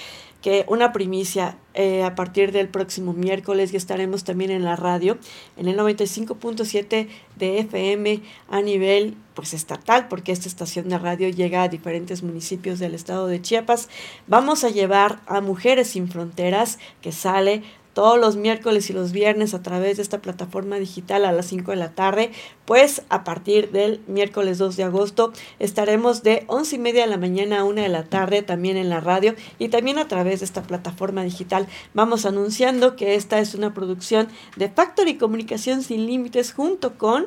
que 0.42 0.64
una 0.68 0.92
primicia 0.92 1.56
eh, 1.74 2.02
a 2.02 2.14
partir 2.14 2.52
del 2.52 2.68
próximo 2.68 3.12
miércoles 3.12 3.72
y 3.72 3.76
estaremos 3.76 4.24
también 4.24 4.50
en 4.50 4.64
la 4.64 4.76
radio 4.76 5.18
en 5.56 5.68
el 5.68 5.76
95.7 5.76 7.08
de 7.36 7.58
FM 7.60 8.20
a 8.48 8.60
nivel 8.62 9.16
pues 9.34 9.54
estatal 9.54 10.08
porque 10.08 10.32
esta 10.32 10.48
estación 10.48 10.88
de 10.88 10.98
radio 10.98 11.28
llega 11.28 11.62
a 11.62 11.68
diferentes 11.68 12.22
municipios 12.22 12.78
del 12.78 12.94
estado 12.94 13.26
de 13.26 13.40
Chiapas. 13.40 13.88
Vamos 14.26 14.64
a 14.64 14.70
llevar 14.70 15.20
a 15.26 15.40
Mujeres 15.40 15.88
sin 15.90 16.08
Fronteras 16.08 16.78
que 17.00 17.12
sale 17.12 17.62
todos 17.98 18.16
los 18.16 18.36
miércoles 18.36 18.88
y 18.90 18.92
los 18.92 19.10
viernes 19.10 19.54
a 19.54 19.62
través 19.62 19.96
de 19.96 20.04
esta 20.04 20.22
plataforma 20.22 20.76
digital 20.76 21.24
a 21.24 21.32
las 21.32 21.46
5 21.46 21.72
de 21.72 21.78
la 21.78 21.96
tarde, 21.96 22.30
pues 22.64 23.02
a 23.08 23.24
partir 23.24 23.72
del 23.72 24.00
miércoles 24.06 24.58
2 24.58 24.76
de 24.76 24.84
agosto 24.84 25.32
estaremos 25.58 26.22
de 26.22 26.44
11 26.46 26.76
y 26.76 26.78
media 26.78 27.00
de 27.00 27.08
la 27.08 27.16
mañana 27.16 27.58
a 27.58 27.64
1 27.64 27.82
de 27.82 27.88
la 27.88 28.04
tarde 28.04 28.42
también 28.42 28.76
en 28.76 28.88
la 28.88 29.00
radio 29.00 29.34
y 29.58 29.70
también 29.70 29.98
a 29.98 30.06
través 30.06 30.38
de 30.38 30.44
esta 30.44 30.62
plataforma 30.62 31.24
digital. 31.24 31.66
Vamos 31.92 32.24
anunciando 32.24 32.94
que 32.94 33.16
esta 33.16 33.40
es 33.40 33.56
una 33.56 33.74
producción 33.74 34.28
de 34.54 34.68
Factory 34.68 35.18
Comunicación 35.18 35.82
Sin 35.82 36.06
Límites 36.06 36.52
junto 36.52 36.98
con 36.98 37.26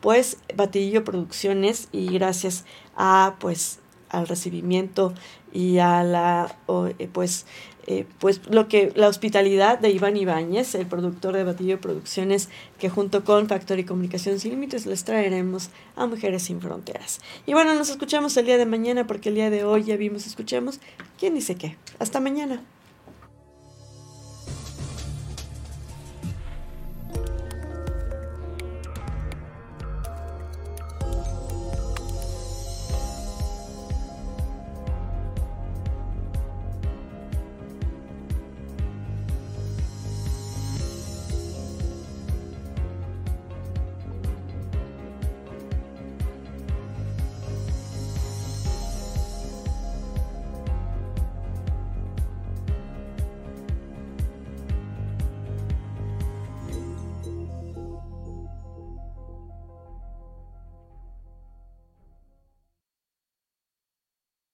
pues 0.00 0.36
Batidillo 0.54 1.02
Producciones 1.02 1.88
y 1.90 2.06
gracias 2.12 2.66
a 2.94 3.34
pues 3.40 3.80
al 4.10 4.28
recibimiento 4.28 5.12
y 5.52 5.78
a 5.78 6.04
la 6.04 6.56
eh, 6.98 7.08
pues 7.12 7.46
eh, 7.86 8.06
pues 8.18 8.40
lo 8.50 8.68
que 8.68 8.92
la 8.94 9.08
hospitalidad 9.08 9.78
de 9.78 9.90
Iván 9.90 10.16
Ibáñez, 10.16 10.74
el 10.74 10.86
productor 10.86 11.34
de 11.34 11.44
Batillo 11.44 11.80
Producciones, 11.80 12.48
que 12.78 12.88
junto 12.88 13.24
con 13.24 13.48
Factory 13.48 13.84
Comunicación 13.84 14.40
Sin 14.40 14.52
Límites 14.52 14.86
les 14.86 15.04
traeremos 15.04 15.70
a 15.96 16.06
Mujeres 16.06 16.44
Sin 16.44 16.60
Fronteras. 16.60 17.20
Y 17.46 17.52
bueno, 17.52 17.74
nos 17.74 17.90
escuchamos 17.90 18.36
el 18.36 18.46
día 18.46 18.58
de 18.58 18.66
mañana 18.66 19.06
porque 19.06 19.28
el 19.28 19.34
día 19.34 19.50
de 19.50 19.64
hoy 19.64 19.84
ya 19.84 19.96
vimos, 19.96 20.26
escuchamos, 20.26 20.80
quién 21.18 21.34
dice 21.34 21.56
qué. 21.56 21.76
Hasta 21.98 22.20
mañana. 22.20 22.62